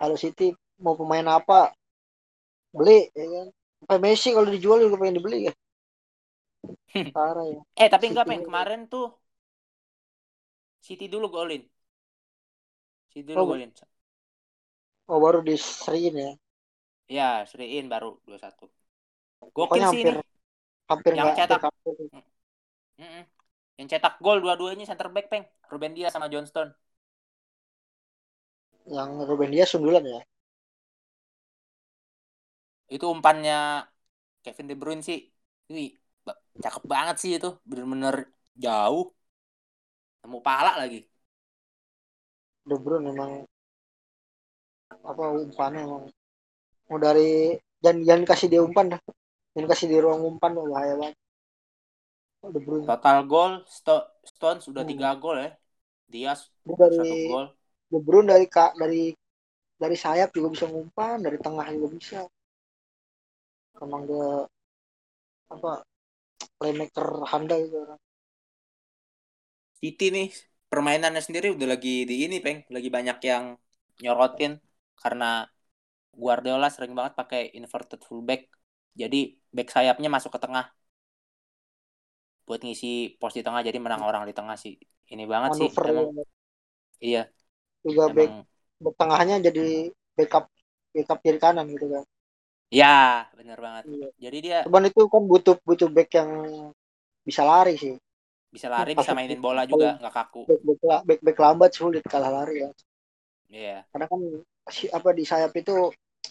[0.00, 0.50] Kalau City
[0.80, 1.70] mau pemain apa
[2.72, 3.46] beli ya kan.
[3.80, 5.52] Sampai Messi kalau dijual juga pengen dibeli ya.
[7.14, 7.60] Parah ya.
[7.78, 8.42] Eh, tapi enggak, City- Peng.
[8.46, 9.06] Kemarin tuh
[10.80, 11.62] City dulu golin.
[13.12, 13.70] City Oh, dulu golin.
[15.10, 16.30] Oh baru diseriin ya.
[17.16, 18.64] Ya, seriin baru 2-1.
[19.56, 20.16] Gokil sih hampir ini.
[20.90, 21.62] hampir Yang nggak cetak.
[21.64, 21.94] hampir,
[23.02, 23.22] Mm-mm.
[23.78, 25.44] Yang cetak gol dua-duanya center back, Peng.
[25.72, 26.68] Ruben Dias sama Johnston.
[28.96, 30.20] yang Ruben Dias sundulan ya.
[32.94, 33.52] Itu umpannya
[34.44, 35.18] Kevin De Bruyne sih.
[35.74, 35.88] Wih,
[36.26, 37.48] ba- cakep banget sih itu.
[37.70, 38.14] Bener-bener
[38.64, 39.04] jauh.
[40.22, 40.98] Nemu pala lagi.
[42.68, 43.32] De Bruyne memang
[45.10, 46.04] apa umpannya emang
[46.90, 49.00] mau dari dan jangan kasih dia umpan dah.
[49.54, 51.16] Jangan kasih dia ruang umpan wah, bahaya banget.
[52.42, 52.90] Oh, Bruyne.
[52.90, 54.90] Total gol Sto- Stones udah Hmm.
[54.90, 55.48] tiga gol ya.
[56.12, 57.46] Dias Dia satu dari gol.
[57.90, 59.02] De Bruyne dari kak dari
[59.82, 62.20] dari sayap juga bisa ngumpan, dari tengah juga bisa.
[63.84, 64.30] Emang dia
[65.54, 65.72] apa
[66.58, 68.00] playmaker handal itu orang.
[69.80, 70.26] City nih
[70.70, 72.58] permainannya sendiri udah lagi di ini, Peng.
[72.74, 73.44] Lagi banyak yang
[74.02, 74.52] nyorotin
[75.02, 75.24] karena
[76.14, 78.50] Guardiola sering banget pakai inverted fullback.
[78.94, 80.66] Jadi back sayapnya masuk ke tengah.
[82.44, 84.74] Buat ngisi pos di tengah jadi menang orang di tengah sih.
[85.10, 86.08] Ini banget sih Manuver emang.
[87.00, 87.22] Iya,
[87.86, 88.44] juga back, emang.
[88.82, 89.64] back tengahnya jadi
[90.18, 90.44] backup
[90.92, 92.04] backup kiri kanan gitu kan.
[92.70, 93.84] Ya, bener banget.
[93.90, 94.08] Iya.
[94.18, 96.30] Jadi dia Cuman itu kan butuh butuh back yang
[97.26, 97.94] bisa lari sih.
[98.50, 100.42] bisa lari, bisa mainin bola juga, nggak kaku.
[100.50, 102.70] Back back, back, back lambat sulit kalah lari ya.
[103.46, 103.86] Iya.
[103.94, 104.20] Karena kan
[104.92, 105.90] apa di sayap itu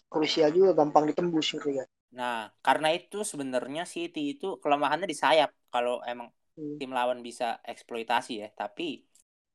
[0.09, 1.85] krusial juga gampang ditembus gitu ya.
[2.13, 5.53] Nah, karena itu sebenarnya City itu kelemahannya di sayap.
[5.69, 6.75] Kalau emang Hmm.
[6.75, 9.05] tim lawan bisa eksploitasi ya, tapi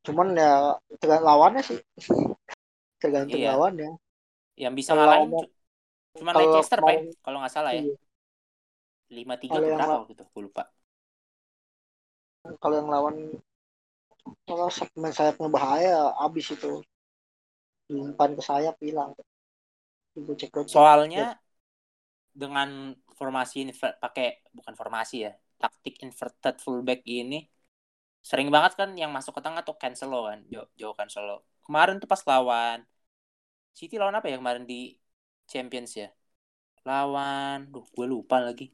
[0.04, 1.78] Cuman ya tergantung lawannya sih.
[3.00, 3.56] Tergantung Iya.
[3.56, 3.90] lawannya.
[4.54, 5.30] yang bisa Kalau ngalahin
[6.14, 7.82] cuma kalau Leicester, Peng, kemarin- kalau nggak salah ya.
[7.82, 7.96] Iya.
[9.10, 10.24] 5-3 Kalau atau yang berapa la- waktu itu?
[10.30, 10.62] Gue lupa.
[12.62, 13.16] Kalau yang lawan
[14.46, 14.68] kalau
[15.00, 16.80] main sayapnya bahaya abis itu.
[17.92, 19.12] Umpan ke sayap hilang.
[20.74, 21.36] Soalnya
[22.34, 25.32] dengan formasi inver- pakai bukan formasi ya,
[25.62, 27.46] taktik inverted fullback ini
[28.28, 31.44] sering banget kan yang masuk ke tengah tuh Cancelo kan, jauh, jauh Cancelo.
[31.66, 32.78] Kemarin tuh pas lawan
[33.78, 34.94] City lawan apa ya kemarin di
[35.50, 36.08] Champions ya?
[36.88, 38.64] Lawan, duh gue lupa lagi.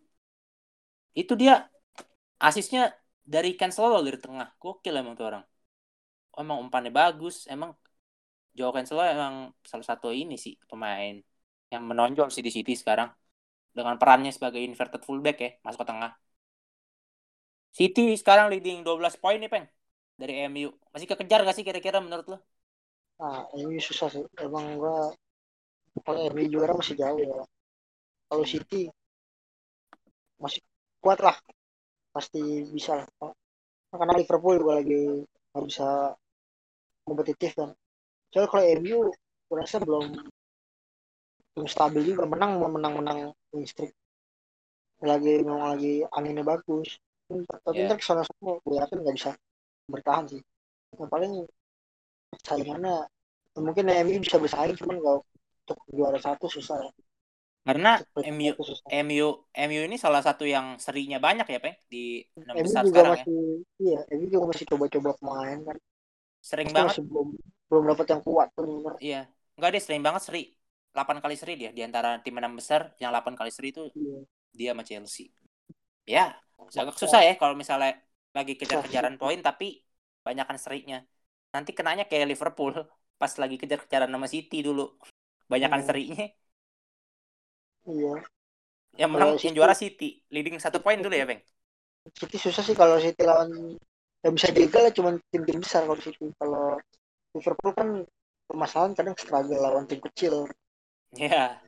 [1.20, 1.52] Itu dia
[2.48, 2.80] asisnya
[3.34, 4.48] dari Cancelo loh dari tengah.
[4.62, 5.44] Gokil emang tuh orang.
[6.40, 7.36] Emang umpannya bagus.
[7.54, 7.70] Emang
[8.56, 9.34] Joe Cancelo emang
[9.70, 11.14] salah satu ini sih pemain
[11.72, 13.08] yang menonjol sih di City sekarang
[13.76, 16.12] dengan perannya sebagai inverted fullback ya masuk ke tengah.
[17.70, 19.66] City sekarang leading 12 poin nih peng
[20.18, 20.70] dari MU.
[20.92, 22.38] Masih kekejar gak sih kira-kira menurut lo?
[23.20, 24.24] Nah, ini susah sih.
[24.42, 25.14] Emang gua
[26.02, 27.46] kalau MU juara masih jauh ya.
[28.28, 28.90] Kalau City
[30.42, 30.60] masih
[30.98, 31.36] kuat lah.
[32.10, 33.32] Pasti bisa lah.
[33.90, 36.14] Karena Liverpool juga lagi nggak bisa
[37.06, 37.70] kompetitif kan.
[38.30, 39.00] Soalnya kalau MU
[39.48, 40.04] gua rasa belum
[41.54, 43.18] belum stabil juga menang menang menang
[43.52, 43.92] win streak
[45.10, 46.88] lagi memang lagi anginnya bagus
[47.64, 47.86] tapi Yeah.
[47.86, 49.30] ntar ke sana sana gue yakin nggak bisa
[49.92, 50.40] bertahan sih
[50.98, 51.32] yang paling
[52.46, 52.96] saingannya
[53.66, 55.20] mungkin MU bisa bersaing cuman kalau
[55.62, 56.90] untuk juara satu susah ya
[57.66, 57.92] Karena
[58.34, 58.52] MU.
[59.06, 59.28] MU
[59.68, 63.24] MU ini salah satu yang serinya banyak ya, Peng, di enam besar juga sekarang ya.
[63.24, 63.38] masih
[63.84, 65.76] iya MU juga masih coba-coba pemain kan
[66.48, 66.96] Sering banget.
[66.96, 67.28] masih belum
[67.70, 69.20] belum dapat yang kuat bener Iya.
[69.56, 70.42] Enggak deh, sering banget seri.
[70.90, 74.18] 8 kali seri dia di antara tim enam besar yang 8 kali seri itu Iya.
[74.58, 75.30] dia sama Chelsea.
[76.02, 77.94] Ya, agak susah ya kalau misalnya
[78.34, 79.86] lagi kejar-kejaran poin tapi
[80.26, 80.98] banyakan serinya.
[81.54, 82.74] Nanti kenanya kayak Liverpool
[83.20, 84.90] pas lagi kejar-kejaran sama City dulu.
[85.46, 85.88] Banyakan Hmm.
[85.88, 86.26] serinya.
[87.86, 88.12] iya
[88.98, 91.40] Yang menang yang juara City, leading satu poin dulu ya, Bang.
[92.18, 93.78] City susah sih kalau City lawan
[94.20, 96.76] yang bisa jegal ya cuma tim-tim besar kalau City kalau
[97.34, 97.88] Liverpool kan
[98.48, 100.34] permasalahan kadang struggle lawan tim kecil
[101.18, 101.58] Iya.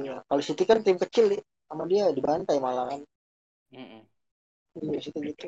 [0.00, 0.14] Iya.
[0.28, 3.00] kalau City kan tim kecil nih sama dia dibantai malah kan.
[4.78, 5.46] Iya, City gitu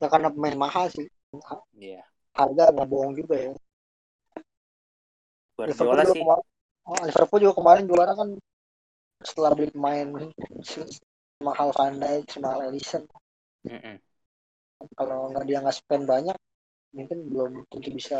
[0.00, 1.06] ya karena pemain mahal sih
[1.78, 2.02] Iya.
[2.38, 3.52] harga nggak bohong juga ya
[5.66, 6.22] Liverpool Guardiola juga sih.
[6.22, 6.46] kemarin,
[6.90, 8.28] oh, Liverpool juga kemarin juara kan
[9.20, 10.08] setelah beli pemain
[11.44, 13.04] mahal Van Dijk sama Alisson
[13.68, 13.96] Mm-mm.
[14.98, 16.36] kalau nggak dia nggak spend banyak
[16.96, 18.18] mungkin belum tentu bisa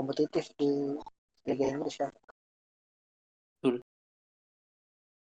[0.00, 0.70] kompetitif di
[1.46, 2.12] Liga Inggris kan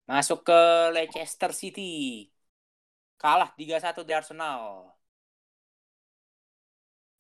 [0.10, 0.54] Masuk ke
[0.96, 1.82] Leicester City.
[3.22, 4.62] Kalah 3-1 di Arsenal.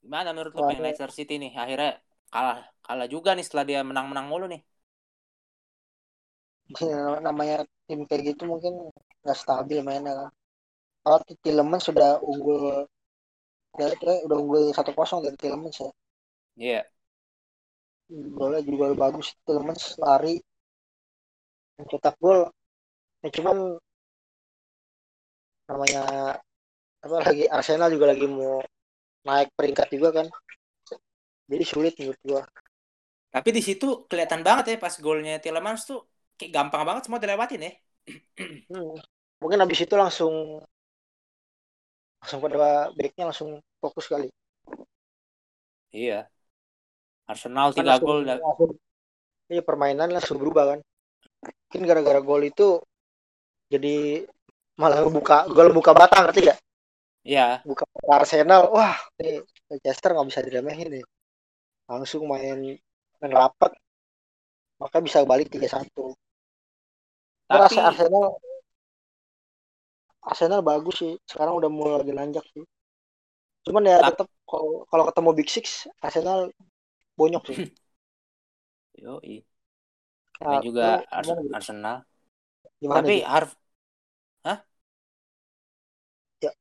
[0.04, 1.52] Gimana menurut lu Peng, Leicester City nih?
[1.64, 1.89] Akhirnya
[2.34, 4.62] kalah kalah juga nih setelah dia menang-menang mulu nih.
[6.89, 6.97] Ya,
[7.28, 8.74] namanya tim kayak gitu mungkin
[9.22, 10.30] nggak stabil mainnya kan
[11.04, 12.62] kalau Tielemans sudah unggul
[13.80, 13.88] ya,
[14.26, 15.89] udah unggul satu kosong dari Tielemans ya
[16.58, 16.86] Iya.
[18.38, 20.36] Golnya juga bagus Tielemans lari
[21.78, 22.41] mencetak gol
[23.24, 23.57] ya cuman
[25.70, 26.01] namanya
[27.05, 28.62] apa lagi Arsenal juga lagi mau
[29.28, 30.28] naik peringkat juga kan
[31.51, 32.41] jadi sulit menurut gua
[33.36, 35.99] Tapi di situ kelihatan banget ya pas golnya Tielemans tuh
[36.38, 37.72] kayak gampang banget semua dilewatin ya.
[38.70, 38.95] Hmm.
[39.41, 40.34] mungkin habis itu langsung
[42.22, 43.49] langsung pada backnya langsung
[43.82, 44.28] fokus kali
[45.91, 46.32] Iya.
[47.32, 48.20] Arsenal kan 3 langsung, gol
[49.52, 50.80] iya permainan langsung berubah kan.
[51.68, 52.68] Mungkin gara-gara gol itu
[53.72, 54.28] jadi
[54.76, 56.60] malah buka gol buka batang ngerti gak
[57.22, 57.62] Iya.
[57.62, 61.06] buka Arsenal wah ini Leicester nggak bisa diremehin nih.
[61.88, 62.58] Langsung main
[63.22, 63.72] main rapat
[64.82, 66.18] maka bisa balik 3-1
[67.46, 68.26] Gua Tapi Arsenal
[70.22, 72.64] Arsenal bagus sih sekarang udah mulai lagi nanjak sih.
[73.66, 75.66] Cuman ya Tap- tetap kalau kalau ketemu Big Six
[76.02, 76.50] Arsenal
[77.18, 77.59] bonyok sih
[79.03, 79.43] Yoi.
[80.43, 80.86] Nah, Namanya juga
[81.18, 81.57] Ars- gimana?
[81.57, 81.95] Arsenal.
[82.82, 83.24] gimana Tapi Ji?
[83.32, 83.49] Harv
[84.45, 84.57] Hah?
[86.41, 86.51] Ya.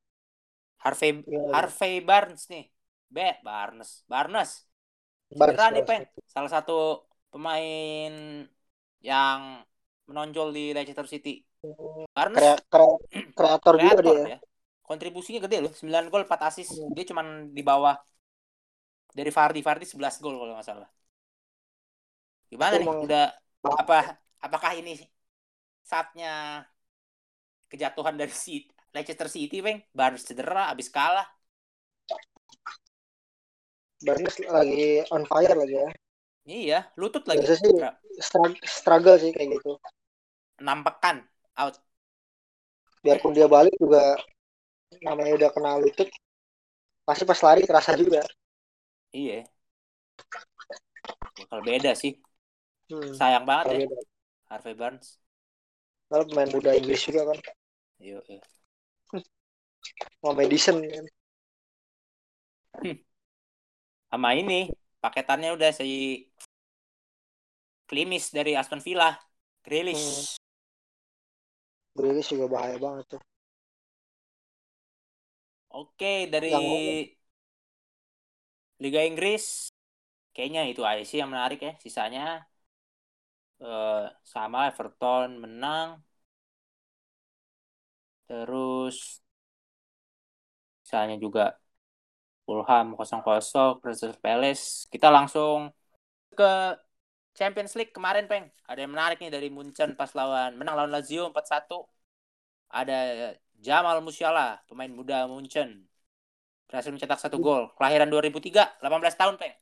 [0.84, 1.72] Harvey Gimana, Ji?
[1.72, 2.64] Harvey Barnes nih.
[3.14, 3.90] Be Barnes.
[4.12, 4.50] Barnes.
[5.38, 5.88] Barnes, Cedera nih, Barnes.
[5.88, 6.04] Peng.
[6.34, 6.72] Salah satu
[7.32, 8.12] pemain
[9.08, 9.40] yang
[10.08, 11.30] menonjol di Leicester City.
[12.16, 13.00] Barnes Krea- krea-
[13.38, 14.38] kreator juga kreator dia ya.
[14.88, 15.72] Kontribusinya gede loh.
[15.80, 16.72] 9 gol 4 assist.
[16.72, 16.86] Iya.
[16.94, 17.26] Dia cuman
[17.56, 17.94] di bawah
[19.18, 19.60] dari Vardy.
[19.66, 20.88] Vardy 11 gol kalau nggak salah.
[22.50, 22.90] Gimana Itu nih?
[22.90, 23.20] emang- Udah
[23.80, 23.94] apa
[24.44, 24.90] apakah ini
[25.90, 26.28] saatnya
[27.70, 28.54] kejatuhan dari si
[28.94, 29.78] Leicester City, Bang?
[29.98, 31.26] Barnes cedera habis kalah.
[34.06, 35.88] Barnes lagi on fire lagi ya
[36.56, 37.46] Iya, lutut lagi.
[37.46, 37.72] Biasa sih.
[38.76, 39.72] Struggle sih kayak gitu
[40.60, 41.18] Enam pekan
[41.58, 41.76] out.
[43.04, 44.02] biarpun dia balik juga
[45.06, 46.08] namanya udah kena lutut
[47.08, 48.20] pasti pas lari terasa juga
[49.10, 49.42] Iya.
[51.46, 52.14] Bakal beda sih.
[52.90, 53.14] hmm.
[53.14, 54.02] Sayang banget ya Kalau
[54.50, 55.08] Harvey Barnes.
[56.10, 57.38] Kalau pemain muda Inggris juga kan
[58.00, 58.42] Iya, iya.
[60.24, 61.04] mau Madison kan.
[64.10, 66.24] Sama ini paketannya udah si
[67.86, 69.14] Klimis dari Aston Villa.
[69.62, 70.34] Grealish.
[71.94, 73.22] Grealish juga bahaya banget tuh
[75.70, 77.19] Oke, dari Yang-
[78.82, 79.44] Liga Inggris
[80.34, 81.72] kayaknya itu aja sih yang menarik ya.
[81.84, 82.22] Sisanya
[83.60, 85.88] eh, sama Everton menang.
[88.28, 89.20] Terus
[90.82, 91.40] sisanya juga
[92.46, 94.64] Fulham 0-0, Crystal Palace.
[94.92, 95.70] Kita langsung
[96.38, 96.44] ke
[97.38, 98.46] Champions League kemarin, Peng.
[98.70, 101.76] Ada yang menarik nih dari Munchen pas lawan menang lawan Lazio 4-1.
[102.70, 102.94] Ada
[103.66, 105.89] Jamal Musiala, pemain muda Munchen.
[106.70, 107.62] Berhasil mencetak satu gol.
[107.76, 109.54] Kelahiran 2003, 18 tahun, Peng.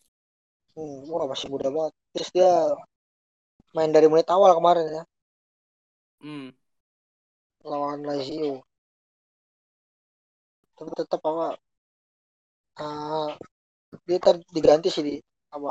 [0.77, 1.93] Hmm, wah masih muda banget.
[2.13, 2.51] Terus dia
[3.77, 5.03] main dari menit awal kemarin ya
[6.21, 6.51] Hmm.
[7.71, 8.53] lawan Lazio.
[10.77, 11.47] Tapi tetap apa?
[12.85, 13.29] ah,
[14.07, 15.15] dia ter diganti sih di
[15.57, 15.71] apa?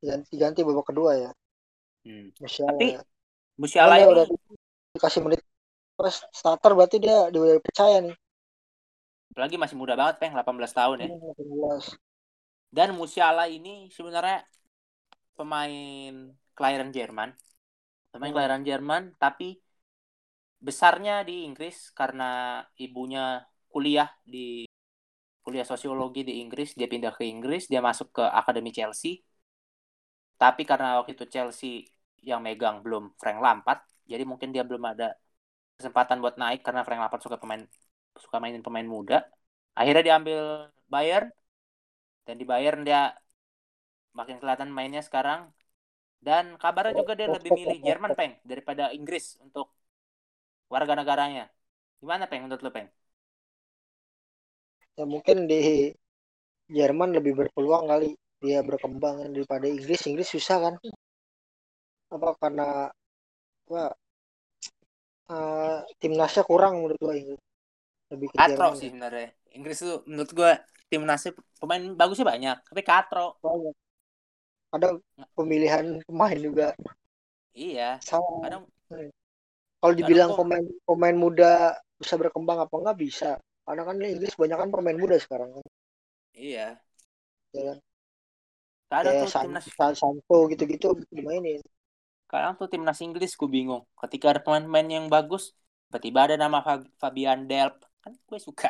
[0.00, 1.30] Diganti, diganti babak kedua ya.
[2.04, 2.30] Hmm.
[2.40, 2.72] Musiala.
[2.72, 3.00] Tapi ya.
[3.60, 4.26] Musiala ini udah
[4.94, 5.40] dikasih menit
[5.96, 8.16] pas starter berarti dia udah percaya nih.
[9.36, 11.08] Apalagi masih muda banget, Peng, 18 tahun ya.
[11.12, 11.92] 18.
[12.72, 14.40] Dan Musiala ini sebenarnya
[15.36, 17.36] pemain kelahiran Jerman.
[18.16, 18.36] Pemain Hmm.
[18.40, 19.60] kelahiran Jerman, tapi
[20.56, 24.64] besarnya di Inggris karena ibunya kuliah di
[25.44, 29.20] kuliah sosiologi di Inggris, dia pindah ke Inggris, dia masuk ke akademi Chelsea.
[30.40, 31.84] Tapi karena waktu itu Chelsea
[32.24, 35.12] yang megang belum Frank Lampard, jadi mungkin dia belum ada
[35.76, 37.60] kesempatan buat naik karena Frank Lampard suka pemain
[38.24, 39.24] suka mainin pemain muda.
[39.78, 40.38] Akhirnya diambil
[40.92, 41.28] Bayern
[42.26, 43.12] dan di Bayern dia
[44.18, 45.52] makin kelihatan mainnya sekarang.
[46.26, 49.70] Dan kabarnya juga dia lebih milih Jerman, Peng, daripada Inggris untuk
[50.72, 51.46] warga negaranya.
[52.02, 52.88] Gimana, Peng, menurut lo, Peng?
[54.96, 55.92] Ya mungkin di
[56.72, 60.02] Jerman lebih berpeluang kali dia berkembang daripada Inggris.
[60.10, 60.74] Inggris susah kan?
[62.10, 62.90] Apa karena
[63.66, 63.82] apa
[65.30, 67.45] eh, timnasnya kurang menurut gua Inggris.
[68.12, 68.78] Lebih ke Katro Jerman.
[68.78, 68.90] sih ya.
[68.92, 69.28] sebenarnya.
[69.56, 70.50] Inggris tuh menurut gue
[70.86, 73.40] timnasnya pemain bagusnya banyak, tapi katro.
[73.42, 73.74] Banyak.
[74.70, 74.94] Kadang
[75.32, 76.76] pemilihan pemain juga
[77.56, 78.44] Iya, salah.
[78.44, 78.62] kadang
[79.80, 83.30] Kalau dibilang tuh- pemain pemain muda bisa berkembang apa enggak bisa.
[83.66, 85.66] Karena kan Inggris banyak kan pemain muda sekarang kan.
[86.36, 86.76] iya.
[87.56, 87.78] Ya kan?
[88.86, 91.58] Kadang Kayak tuh San, timnas San- Sancho gitu-gitu dimainin.
[92.26, 93.82] kadang tuh timnas Inggris gue bingung.
[93.98, 95.54] Ketika ada pemain-pemain yang bagus,
[95.88, 97.82] tiba-tiba ada nama Fab- Fabian Delp.
[98.06, 98.68] Kan gue suka.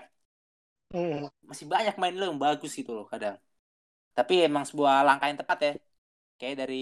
[0.92, 1.26] Hmm.
[1.50, 3.36] Masih banyak main lo yang bagus gitu loh kadang.
[4.16, 5.70] Tapi emang sebuah langkah yang tepat ya.
[6.40, 6.76] Kayak dari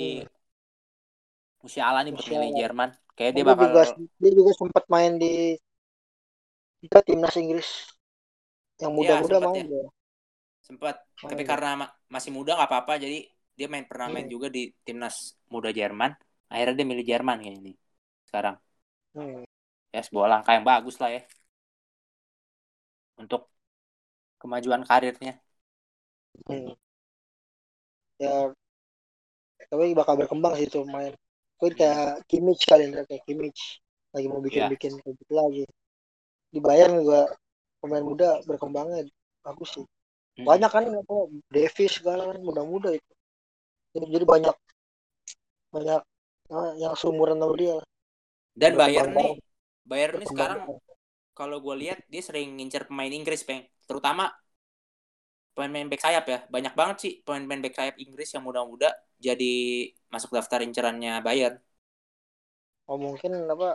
[1.62, 2.90] Musiala nih buat milih Jerman.
[3.16, 3.80] Kayak dia bakal juga
[4.22, 5.32] dia juga sempat main di
[6.82, 7.68] juga timnas Inggris
[8.82, 9.64] yang Iya, muda-muda sempat main ya.
[9.70, 9.84] dia.
[10.68, 11.50] sempat Main tapi dia.
[11.50, 13.16] karena ma- masih muda nggak apa-apa jadi
[13.58, 14.34] dia main pernah main Hmm.
[14.34, 15.16] juga di timnas
[15.54, 16.10] muda Jerman
[16.52, 17.72] akhirnya dia milih Jerman kayak ini
[18.28, 18.56] sekarang
[19.14, 19.44] Hmm.
[19.94, 21.20] ya sebuah langkah yang bagus lah ya
[23.20, 23.48] untuk
[24.40, 25.40] kemajuan karirnya
[26.50, 26.74] Hmm.
[28.18, 28.50] Ya
[29.70, 31.14] tapi bakal berkembang sih tuh main.
[31.56, 35.64] Gue kayak Kimmich kali ini kayak Kimmich lagi mau bikin-bikin kayak gitu lagi.
[36.50, 37.32] Di Bayern juga
[37.78, 39.06] pemain muda berkembangnya
[39.42, 39.86] bagus sih.
[40.38, 40.46] Hmm.
[40.46, 41.16] Banyak kan apa
[41.48, 43.12] Davis segala kan muda-muda itu.
[43.94, 44.56] Jadi, jadi banyak
[45.70, 46.00] banyak
[46.50, 47.78] ah, yang seumuran sama dia.
[48.54, 49.38] dan Bayern nih.
[49.86, 50.60] Bayern nih sekarang.
[51.38, 54.24] Kalau gue lihat dia sering ngincer pemain Inggris peng terutama
[55.54, 58.88] pemain back sayap ya banyak banget sih pemain-pemain back sayap Inggris yang muda-muda
[59.26, 59.52] jadi
[60.12, 61.56] masuk daftar incerannya Bayern
[62.88, 63.68] Oh mungkin apa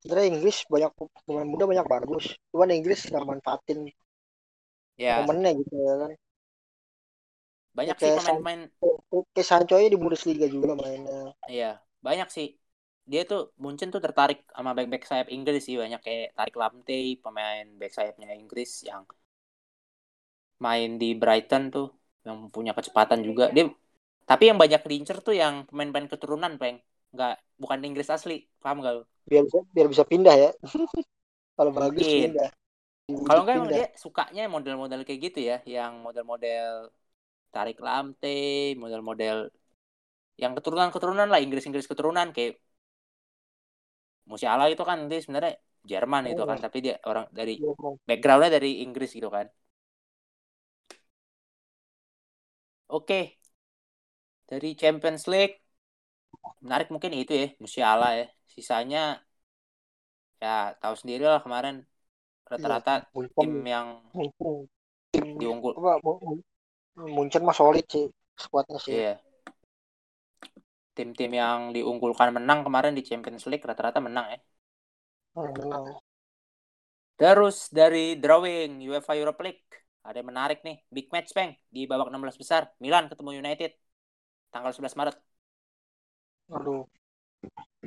[0.00, 0.90] sebenarnya Inggris banyak
[1.26, 2.24] pemain muda banyak bagus.
[2.50, 3.78] Cuman Inggris nggak manfaatin
[4.98, 6.10] ya momennya gitu ya kan.
[7.76, 8.60] banyak Kayak sih pemain-pemain
[9.34, 11.34] Kayak Sancho di Bundesliga juga mainnya.
[11.50, 11.70] Iya,
[12.06, 12.46] banyak sih.
[13.08, 17.64] Dia tuh Munchen tuh tertarik sama back-back sayap Inggris sih banyak kayak Tarik Lamptey, pemain
[17.80, 19.08] back sayapnya Inggris yang
[20.60, 21.88] main di Brighton tuh
[22.28, 23.48] yang punya kecepatan juga.
[23.48, 23.72] Dia
[24.28, 26.76] tapi yang banyak diincer tuh yang pemain-pemain keturunan, Peng.
[27.16, 28.44] Nggak bukan Inggris asli.
[28.60, 29.02] Paham gak lu?
[29.24, 30.50] Biar bisa biar bisa pindah ya.
[31.56, 32.36] Kalau bagus Mungkin.
[32.36, 32.50] pindah.
[33.08, 33.72] Kalau enggak Pindah.
[33.72, 36.92] dia sukanya model-model kayak gitu ya, yang model-model
[37.48, 39.48] Tarik Lamptey, model-model
[40.36, 42.60] yang keturunan-keturunan lah, Inggris-Inggris keturunan kayak
[44.30, 45.52] Musiala itu kan dia sebenarnya
[45.90, 46.62] Jerman itu kan, Oh.
[46.64, 49.46] tapi dia orang dari Dia mau- backgroundnya dari Inggris gitu kan.
[52.88, 53.36] Oke,
[54.50, 55.54] dari Champions League
[56.64, 58.26] menarik mungkin itu ya Musiala ya.
[58.54, 58.98] Sisanya
[60.42, 60.48] ya
[60.82, 61.74] tahu sendiri lah kemarin
[62.50, 64.54] rata-rata Munchen, tim yang Munchen.
[65.40, 66.44] Diunggul apa Mu-
[67.16, 68.04] Munchen mah solid sih
[68.38, 68.92] skuadnya sih.
[68.98, 69.12] Iya.
[70.98, 74.38] Tim-tim yang diunggulkan menang kemarin di Champions League rata-rata menang ya.
[75.34, 75.86] Hmm, menang.
[77.20, 79.62] Terus dari drawing UEFA Europa League
[80.06, 83.70] ada yang menarik nih, big match peng di babak 16 besar Milan ketemu United
[84.52, 85.16] tanggal 11 Maret.
[86.56, 86.82] Aduh.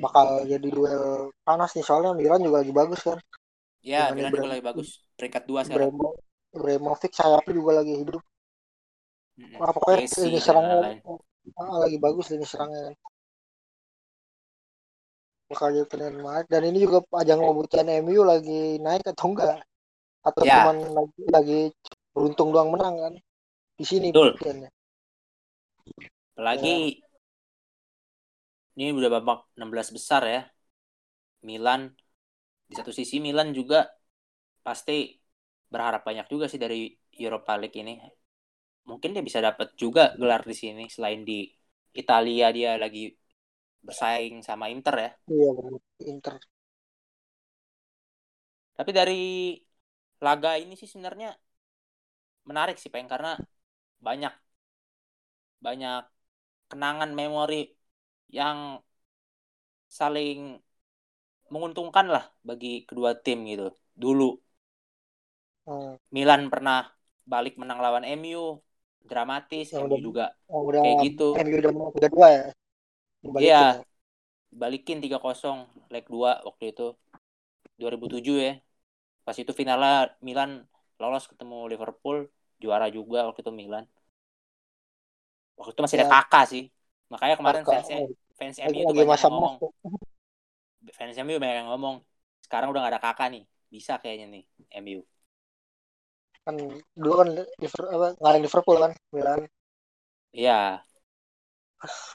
[0.02, 1.04] Bakal jadi duel
[1.46, 3.18] panas nih soalnya Milan juga lagi bagus kan.
[3.90, 4.88] Ya, Milan juga lagi bagus,
[5.18, 5.90] peringkat 2 sekarang.
[6.56, 8.22] Ibrahimovic sayapnya juga lagi hidup.
[9.40, 9.60] Mm-mm.
[9.60, 10.98] Wah, pokoknya Messi serangnya lain-lain.
[11.60, 12.94] Ah, lagi bagus lini serangnya kan.
[15.50, 16.46] Bakal jadi menarik.
[16.52, 19.56] Dan ini juga ajang pembuktian MU lagi naik atau enggak?
[20.28, 20.54] Atau Ya.
[20.54, 21.60] cuman lagi, lagi
[22.14, 23.14] beruntung doang menang kan?
[23.78, 24.36] Di sini Betul.
[24.36, 24.70] pembuktiannya.
[26.36, 26.74] Apalagi
[28.76, 30.40] ini udah babak 16 besar ya.
[31.48, 31.80] Milan
[32.70, 33.78] di satu sisi Milan juga
[34.66, 34.92] pasti
[35.72, 36.80] berharap banyak juga sih dari
[37.24, 37.94] Europa League ini.
[38.90, 41.34] Mungkin dia bisa dapat juga gelar di sini selain di
[42.02, 43.00] Italia dia lagi
[43.86, 45.10] bersaing sama Inter ya.
[45.32, 45.50] Iya.
[46.10, 46.34] Inter.
[48.76, 49.14] Tapi dari
[50.26, 51.28] laga ini sih sebenarnya
[52.48, 53.30] menarik sih peng karena
[54.06, 54.32] banyak
[55.64, 56.02] banyak
[56.70, 57.56] kenangan memori
[58.38, 58.58] yang
[59.98, 60.62] saling
[61.52, 63.66] menguntungkan lah bagi kedua tim gitu.
[64.02, 64.24] Dulu
[65.66, 65.96] Hmm.
[66.16, 66.78] Milan pernah
[67.32, 68.40] balik menang lawan MU,
[69.04, 71.28] dramatis, Yang MU udah- juga Oh, udah kayak gitu.
[71.36, 72.42] MU udah menang 3-2 ya.
[73.22, 73.62] Dibalikin Iya.
[73.62, 73.82] ya.
[74.52, 75.56] Balikin 3-0
[75.88, 76.86] leg 2 waktu itu
[77.80, 78.54] 2007 ya.
[79.24, 80.66] Pas itu finalnya Milan
[80.98, 82.28] lolos ketemu Liverpool,
[82.58, 83.86] juara juga waktu itu Milan.
[85.56, 86.12] Waktu itu masih ada Ya.
[86.20, 86.64] kakak sih.
[87.08, 89.54] Makanya kemarin Kakak, fans oh, fans MU itu banyak masa yang ngomong.
[90.96, 91.96] Fans MU banyak yang ngomong.
[92.42, 93.44] Sekarang udah gak ada kakak nih.
[93.72, 94.44] Bisa kayaknya nih
[94.80, 95.00] MU.
[96.44, 96.56] Kan
[97.02, 97.28] dulu kan
[97.62, 99.40] Liverpool apa ngalahin Liverpool kan Milan
[100.32, 100.84] Iya.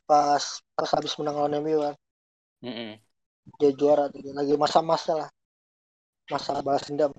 [0.10, 0.44] pas
[0.76, 1.96] pas habis menang lawan MU kan
[2.64, 3.00] Mm-mm.
[3.60, 4.06] dia juara
[4.40, 5.30] lagi masa-masa lah
[6.32, 7.12] masa balas dendam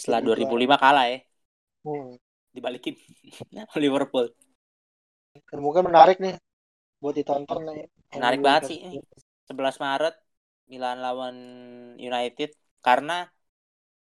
[0.00, 0.56] Setelah jadi juara.
[0.56, 1.18] 2005 kalah ya.
[1.84, 2.16] Hmm.
[2.54, 2.94] Dibalikin
[3.82, 4.28] Liverpool.
[5.50, 6.34] Dan mungkin menarik nih
[7.02, 7.80] buat ditonton nih
[8.14, 8.98] Menarik MU banget sih ini.
[9.48, 10.14] 11 Maret
[10.70, 11.36] Milan lawan
[12.08, 12.50] United
[12.86, 13.12] karena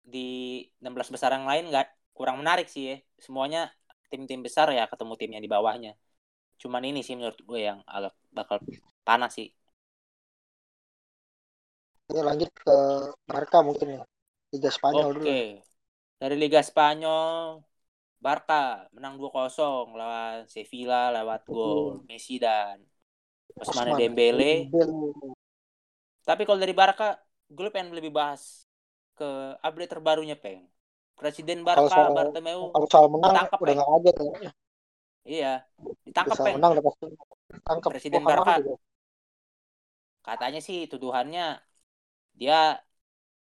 [0.05, 2.97] di 16 besar yang lain nggak kurang menarik sih ya.
[3.17, 3.73] Semuanya
[4.07, 5.97] tim-tim besar ya ketemu tim yang di bawahnya.
[6.61, 8.61] Cuman ini sih menurut gue yang agak bakal
[9.01, 9.49] panas sih.
[12.05, 12.77] Oke, lanjut ke
[13.25, 14.03] Barca mungkin ya
[14.53, 15.17] Liga Spanyol Oke.
[15.17, 15.25] dulu
[16.21, 17.59] Dari Liga Spanyol
[18.21, 22.79] Barca menang 2-0 lawan Sevilla lewat gol Messi dan
[23.57, 23.97] Osman.
[23.97, 24.69] Dembele.
[24.69, 25.33] Dembele.
[26.25, 28.64] Tapi kalau dari Barca, gue pengen lebih bahas
[29.19, 29.29] ke
[29.63, 30.61] update terbarunya, Peng.
[31.15, 34.51] Presiden Kalau Barca, soal- Bartomeu, kalau soal menang Ditangkap, udah nggak kaget ya
[35.25, 35.53] iya,
[36.05, 36.55] ditangkap, Peng.
[36.59, 37.05] menang udah pasti
[37.65, 38.53] tangkap Presiden Wah, Barca.
[38.61, 38.75] juga.
[40.27, 41.45] Katanya sih tuduhannya
[42.39, 42.59] dia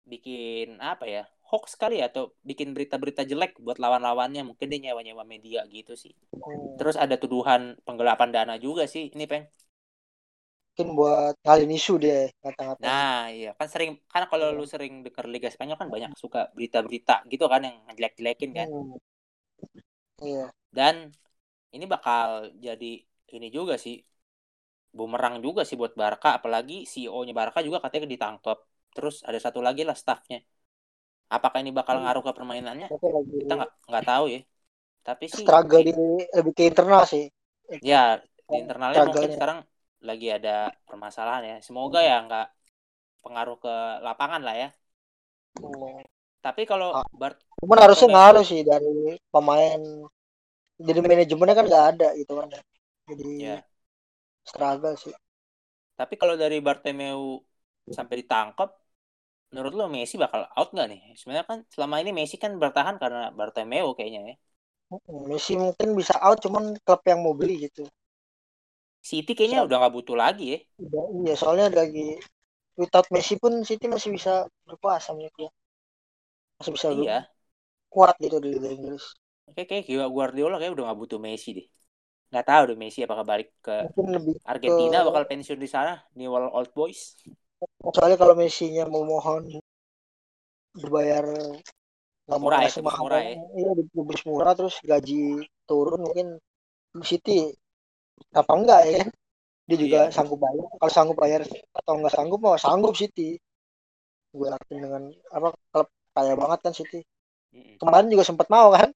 [0.04, 4.42] bikin apa ya, hoax kali ya, atau bikin berita-berita jelek buat lawan-lawannya.
[4.44, 6.12] Mungkin dia nyewa-nyewa media gitu sih.
[6.34, 6.76] Hmm.
[6.78, 9.44] Terus ada tuduhan penggelapan dana juga sih, ini, Peng.
[10.74, 15.24] Mungkin buat ngalin isu dia kata-kata Nah, iya kan sering kan kalau lu sering denger
[15.32, 18.68] Liga Spanyol kan banyak suka berita-berita gitu kan yang ngejelek-jelekin kan.
[18.70, 18.96] Hmm.
[20.22, 20.96] iya Dan
[21.74, 22.28] ini bakal
[22.66, 22.92] jadi
[23.36, 23.96] ini juga sih
[24.98, 28.58] bumerang juga sih buat Barca apalagi CEO-nya Barca juga katanya ditangkap.
[28.94, 30.38] Terus ada satu lagi lah staffnya.
[31.36, 32.88] Apakah ini bakal ngaruh ke permainannya?
[33.14, 34.40] lagi Kita nggak nggak tahu ya.
[35.08, 35.92] Tapi sih struggle di
[36.36, 37.24] lebih ke internal sih
[37.90, 37.96] ya
[38.50, 39.58] di internalnya mungkin sekarang
[40.08, 40.50] lagi ada
[40.88, 41.54] permasalahan ya.
[41.66, 42.44] Semoga ya nggak
[43.24, 43.70] pengaruh ke
[44.06, 44.68] lapangan lah ya.
[45.58, 46.02] Hmm.
[46.44, 47.04] Tapi kalau Ah.
[47.20, 49.80] Bart cuman harusnya ngaruh sih dari pemain
[50.86, 52.48] jadi manajemennya kan nggak ada gitu kan
[53.08, 53.56] jadi ya
[54.50, 55.14] struggle sih
[55.98, 57.20] Tapi kalau dari Bartomeu
[57.96, 58.68] sampai ditangkap,
[59.52, 61.00] menurut lo Messi bakal out nggak nih?
[61.18, 64.34] Sebenarnya kan selama ini Messi kan bertahan karena Bartomeu kayaknya ya.
[64.90, 67.82] Hmm, Messi mungkin bisa out cuman klub yang mau beli gitu
[69.10, 70.58] City kayaknya udah nggak butuh lagi ya.
[70.84, 72.06] Udah, iya soalnya lagi
[72.80, 74.32] without Messi pun City masih bisa
[74.68, 75.50] berkuasa menurut gue
[76.58, 77.18] masih bisa Iya.
[77.94, 79.04] kuat gitu di Liga Inggris
[79.54, 81.66] Kayak kayak Gua- Guardiola kayak udah nggak butuh Messi deh.
[82.30, 83.74] Nggak tahu deh Messi apakah balik ke
[84.52, 87.00] Argentina Ke- bakal pensiun di sana, New Old Boys.
[87.94, 89.42] soalnya kalau Messi-nya mau mohon
[90.80, 91.24] dibayar
[92.26, 92.70] nggak mau Murah ya,
[93.04, 93.34] murah ya.
[93.58, 93.70] iya
[94.28, 96.26] murah terus gaji turun mungkin
[97.10, 97.52] City
[98.34, 98.94] apa enggak ya?
[99.02, 99.08] Kan
[99.64, 100.14] dia juga Iya.
[100.14, 100.64] sanggup bayar.
[100.76, 101.40] Kalau sanggup bayar
[101.78, 103.38] atau enggak sanggup mau sanggup City.
[104.34, 107.00] Gue yakin dengan apa klub kaya banget kan City.
[107.80, 108.90] Kemarin juga sempat mau kan?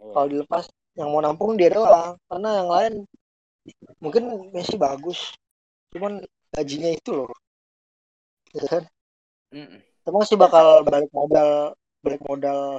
[0.00, 0.64] Oh, kalau dilepas
[0.96, 2.16] yang mau nampung dia doang.
[2.28, 2.92] Karena yang lain
[4.00, 4.22] mungkin
[4.54, 5.32] Messi bagus.
[5.92, 6.24] Cuman
[6.54, 7.30] gajinya itu loh.
[8.56, 8.84] Ya kan?
[9.54, 9.80] Mm-mm.
[10.06, 12.78] emang sih bakal balik modal balik modal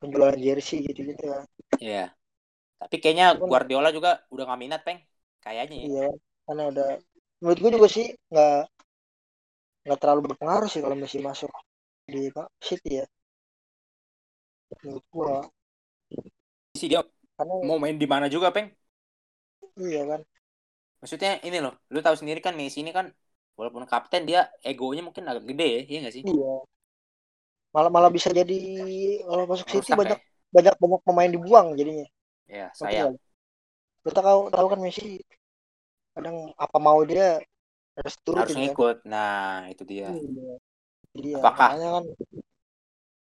[0.00, 1.44] penjualan jersey gitu gitu kan.
[1.78, 2.12] Iya.
[2.82, 4.98] Tapi kayaknya Guardiola juga udah nggak minat, Peng.
[5.38, 5.86] Kayaknya ya.
[5.86, 6.06] iya
[6.42, 6.88] karena udah
[7.38, 8.58] menurut gue juga sih nggak
[9.82, 11.50] nggak terlalu berpengaruh sih kalau Messi masuk
[12.06, 12.30] di
[12.62, 13.06] City ya.
[14.82, 15.34] Menurut gua.
[16.78, 17.02] Sih dia
[17.38, 18.70] karena mau main di mana juga peng?
[19.78, 20.20] Iya kan.
[21.02, 23.10] Maksudnya ini loh lu tahu sendiri kan Messi ini kan
[23.58, 26.22] walaupun kapten dia egonya mungkin agak gede ya iya nggak sih?
[26.26, 26.52] Iya.
[27.72, 28.58] Malah malah bisa jadi
[29.26, 30.18] kalau masuk City banyak
[30.52, 32.06] banyak banyak pemain dibuang jadinya
[32.52, 33.22] ya, ya sayang nggak?
[34.04, 35.06] kita tahu tahu kan Messi
[36.14, 37.40] kadang apa mau dia
[37.96, 40.52] harus turut harus ngikut nah itu dia Iya.
[41.14, 42.04] Jadi ya, Apakah- kan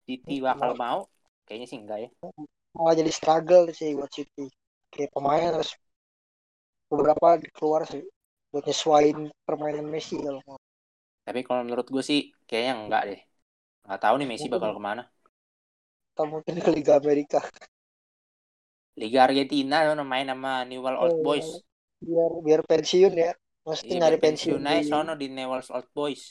[0.05, 0.99] City bakal mau
[1.47, 2.09] kayaknya sih enggak ya
[2.75, 4.45] malah jadi struggle sih buat City.
[4.93, 5.69] Kayak pemain harus
[6.89, 8.03] beberapa keluar sih
[8.49, 10.57] buat nyesuaiin permainan Messi kalau mau.
[11.25, 13.19] tapi kalau menurut gue sih kayaknya enggak deh
[13.85, 15.03] nggak tahu nih Messi bakal ke mana
[16.13, 17.39] Atau mungkin ke Liga Amerika.
[19.01, 21.49] Liga Argentina mana main sama Newell Old Oh, Boys
[22.07, 23.31] Biar biar pensiun ya.
[23.69, 24.61] Mesti Iya, nyari pensiun.
[24.71, 26.23] aja di, sono di Newell's Old Boys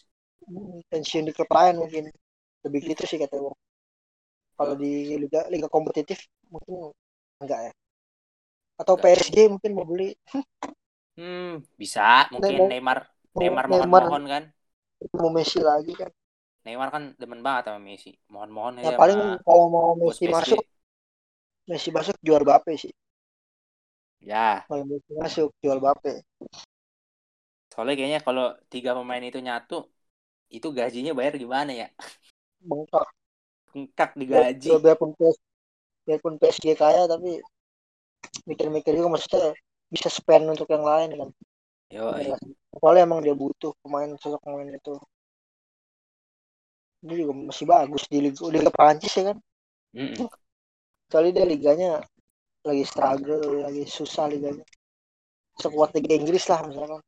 [0.46, 2.04] Hmm, pensiun di klub lain mungkin.
[2.64, 3.54] Lebih gitu sih kata gue.
[4.58, 4.90] Kalau di
[5.22, 6.18] liga liga kompetitif
[6.52, 6.74] mungkin
[7.42, 7.72] enggak ya.
[8.80, 9.02] Atau Enggak.
[9.02, 10.08] PSG mungkin mau beli.
[11.16, 11.48] hmm
[11.80, 12.00] bisa
[12.34, 12.70] mungkin Neymar.
[12.70, 12.98] Neymar
[13.38, 14.42] Neymar Neymar mohon-mohon kan
[15.20, 16.10] mau Messi lagi kan.
[16.64, 20.36] Neymar kan demen banget sama Messi mohon-mohon Ya aja paling kalau mau Messi PSG.
[20.36, 20.60] masuk,
[21.68, 22.92] Messi masuk jual Bape sih.
[24.20, 26.12] ya Kalau Messi masuk jual Bape.
[27.72, 29.74] soalnya kayaknya kalau tiga pemain itu nyatu
[30.56, 31.86] itu gajinya bayar gimana ya
[32.68, 33.08] Bengkak.
[33.72, 35.36] bengkak di Biar- gaji Biarpun PS,
[36.06, 37.30] biarpun PSG kaya tapi
[38.48, 39.54] mikir-mikir juga maksudnya
[39.94, 41.28] bisa spend untuk yang lain kan.
[41.90, 42.38] yo
[42.80, 44.94] Soalnya emang dia butuh pemain sosok pemain itu.
[47.06, 49.36] Dia juga masih bagus di Liga, Liga Prancis ya kan.
[51.08, 51.90] Soalnya dia liganya
[52.64, 54.64] lagi struggle, lagi susah liganya.
[55.58, 57.00] Sekuat Liga Inggris lah misalkan.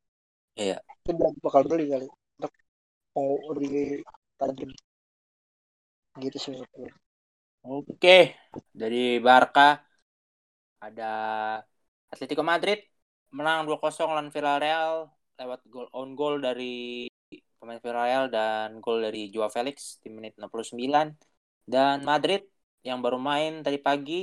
[0.57, 0.77] Iya.
[1.05, 2.07] Itu dia bakal beli kali.
[2.09, 2.51] Untuk
[3.15, 4.03] mau lebih
[4.35, 4.69] tajam.
[6.19, 6.91] Gitu sih menurut gue.
[7.61, 8.33] Oke,
[8.73, 9.79] dari Barca
[10.81, 11.11] ada
[12.09, 12.81] Atletico Madrid
[13.31, 15.07] menang 2-0 lawan Villarreal
[15.39, 17.05] lewat gol on goal dari
[17.61, 20.73] pemain Villarreal dan gol dari Joao Felix di menit 69
[21.69, 22.43] dan Madrid
[22.87, 24.13] yang baru main tadi pagi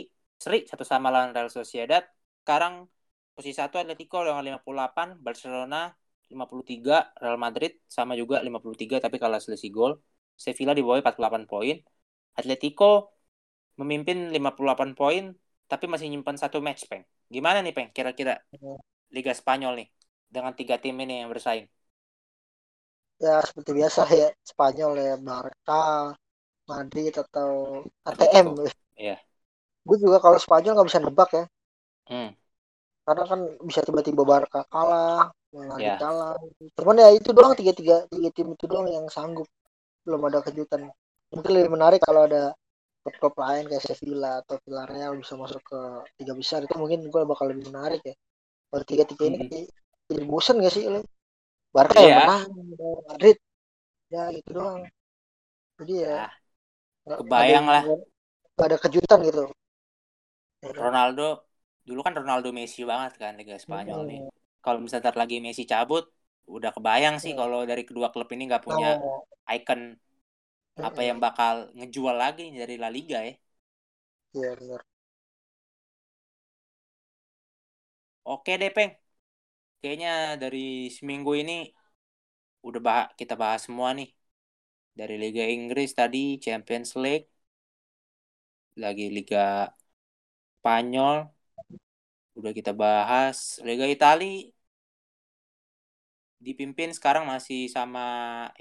[0.42, 2.02] seri satu sama lawan Real Sociedad.
[2.42, 2.86] Sekarang
[3.34, 5.90] posisi satu Atletico dengan 58 Barcelona
[6.28, 9.92] 53 Real Madrid sama juga 53 tapi kalah selisih gol.
[10.38, 11.76] Sevilla di bawah 48 poin.
[12.38, 13.14] Atletico
[13.78, 15.24] memimpin 58 poin
[15.70, 17.04] tapi masih nyimpan satu match peng.
[17.28, 18.40] Gimana nih peng kira-kira
[19.12, 19.88] Liga Spanyol nih
[20.28, 21.66] dengan tiga tim ini yang bersaing?
[23.18, 26.14] Ya seperti biasa ya Spanyol ya Barca,
[26.68, 28.46] Madrid atau ATM.
[28.98, 29.16] Iya.
[29.86, 31.44] Gue juga kalau Spanyol nggak bisa nebak ya.
[32.12, 32.30] hmm.
[33.08, 35.96] Karena kan bisa tiba-tiba Barca kalah, Madrid Ya.
[35.96, 36.36] kalah.
[36.76, 39.48] Cuman ya itu doang tiga tiga tiga tim itu doang yang sanggup.
[40.04, 40.92] Belum ada kejutan.
[41.32, 42.52] Mungkin lebih menarik kalau ada
[43.04, 45.80] klub-klub lain kayak Sevilla atau Villarreal bisa masuk ke
[46.20, 48.14] tiga besar itu mungkin gue bakal lebih menarik ya.
[48.68, 49.68] Kalau tiga tiga ini kayak
[50.08, 51.00] jadi bosen gak sih lo?
[51.72, 52.18] Barca yang Iya.
[52.24, 52.48] menang,
[53.08, 53.36] Madrid
[54.12, 54.82] ya gitu doang.
[55.78, 56.32] Jadi ya nggak-
[57.16, 57.84] kebayang lah.
[57.84, 58.04] ada-
[58.54, 59.42] nggak ada kejutan gitu.
[60.84, 61.22] Ronaldo
[61.88, 64.30] dulu kan Ronaldo Messi banget kan Liga Spanyol nih Hmm.
[64.64, 66.04] kalau misalnya lagi Messi cabut
[66.56, 67.38] udah kebayang sih Iya.
[67.40, 69.80] kalau dari kedua klub ini nggak punya Oh, icon
[70.88, 73.34] apa yang bakal ngejual lagi dari La Liga ya
[74.34, 74.82] Iya benar.
[78.32, 78.90] oke deh peng
[79.80, 80.10] kayaknya
[80.42, 80.58] dari
[80.98, 81.52] seminggu ini
[82.66, 84.08] udah bah kita bahas semua nih
[84.98, 87.26] dari Liga Inggris tadi Champions League.
[88.82, 89.38] Lagi Liga
[90.58, 91.16] Spanyol.
[92.38, 93.38] Udah kita bahas.
[93.66, 94.50] Liga Italia
[96.46, 98.00] dipimpin sekarang masih sama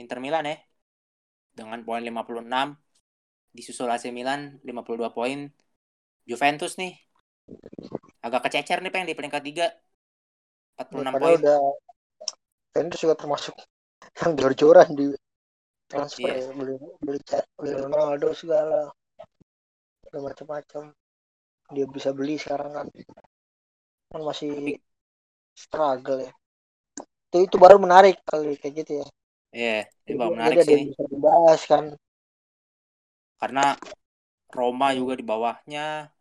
[0.02, 0.58] Inter Milan ya.
[1.58, 2.70] Dengan poin 56
[3.58, 5.40] disusul AC Milan 52 poin.
[6.30, 6.94] Juventus nih.
[8.26, 9.66] Agak kececer nih peng di peringkat 3
[10.78, 11.40] 46 Ya, padahal poin.
[11.40, 11.58] udah
[12.72, 13.56] Juventus juga termasuk
[14.22, 15.06] yang jor-joran di
[15.88, 16.44] transfer Iya.
[16.44, 16.54] ya.
[16.54, 17.20] beli beli
[17.58, 18.92] beli Ronaldo segala
[20.08, 20.84] udah macam-macam
[21.76, 22.88] dia bisa beli sekarang kan
[24.08, 24.80] kan masih
[25.56, 26.32] struggle ya
[27.28, 29.08] itu itu baru menarik kali kayak gitu ya
[29.48, 31.84] Iya, ini Jadi- baru menarik sih bisa dibahas kan
[33.40, 33.66] karena
[34.52, 36.12] Roma juga di bawahnya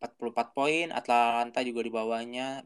[0.00, 2.60] 44 poin, Atalanta juga di bawahnya,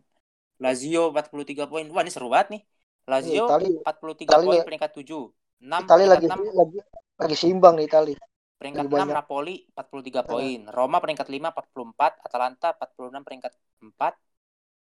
[0.58, 1.86] Lazio 43 poin.
[1.86, 2.62] Wah, ini seru banget nih.
[3.06, 5.30] Lazio Itali 43 Itali poin peringkat 7.
[5.60, 6.78] 6 Itali lagi 6 lagi
[7.18, 8.14] lagi seimbang nih Itali
[8.58, 9.16] peringkat lagi 6 banyak.
[9.16, 10.60] Napoli 43 poin.
[10.70, 13.52] Roma peringkat 5 44, Atalanta 46 peringkat
[13.82, 14.14] 4.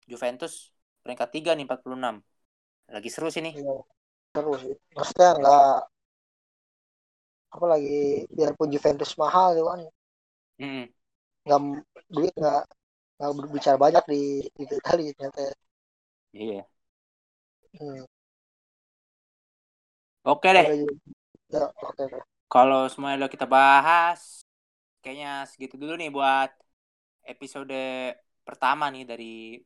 [0.07, 0.53] Juventus
[1.03, 2.15] peringkat 3 nih 46.
[2.91, 3.53] Lagi seru sih nih.
[3.57, 3.75] Iya,
[4.35, 4.75] terus sih.
[4.95, 5.67] Maksudnya nggak
[7.55, 9.79] apa lagi biarpun Juventus mahal ya kan
[10.59, 10.89] Mm-mm.
[11.45, 11.59] nggak
[12.13, 12.61] duit nggak
[13.15, 14.21] nggak berbicara banyak di
[14.55, 15.41] di Itali ternyata
[16.33, 16.67] Iya.
[17.79, 18.14] hmm.
[20.25, 20.67] Oke deh.
[21.53, 22.05] ya, oke.
[22.49, 24.41] Kalau semuanya udah kita bahas,
[25.05, 26.49] kayaknya segitu dulu nih buat
[27.29, 27.77] episode
[28.41, 29.61] pertama nih dari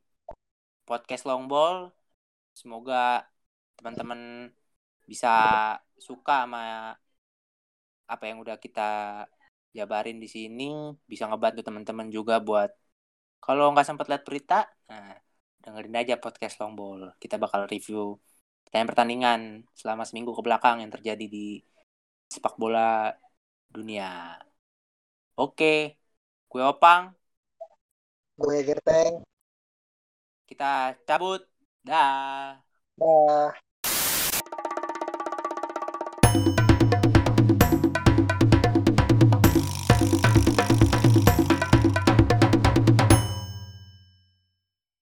[0.84, 1.88] podcast Longball.
[2.52, 3.24] Semoga
[3.80, 4.52] teman-teman
[5.08, 5.32] bisa
[5.96, 6.92] suka sama
[8.04, 9.24] apa yang udah kita
[9.72, 12.68] jabarin di sini, bisa ngebantu teman-teman juga buat
[13.40, 15.16] kalau nggak sempat lihat berita, nah
[15.64, 17.16] dengerin aja podcast Longball.
[17.16, 18.20] Kita bakal review
[18.90, 19.40] pertandingan
[19.74, 21.58] selama seminggu ke belakang yang terjadi di
[22.30, 23.10] sepak bola
[23.74, 24.38] dunia.
[25.40, 25.98] Oke,
[26.50, 27.02] gue Opang.
[28.40, 29.14] gue Gerteng
[30.48, 31.40] Kita cabut.
[31.88, 32.60] Dah.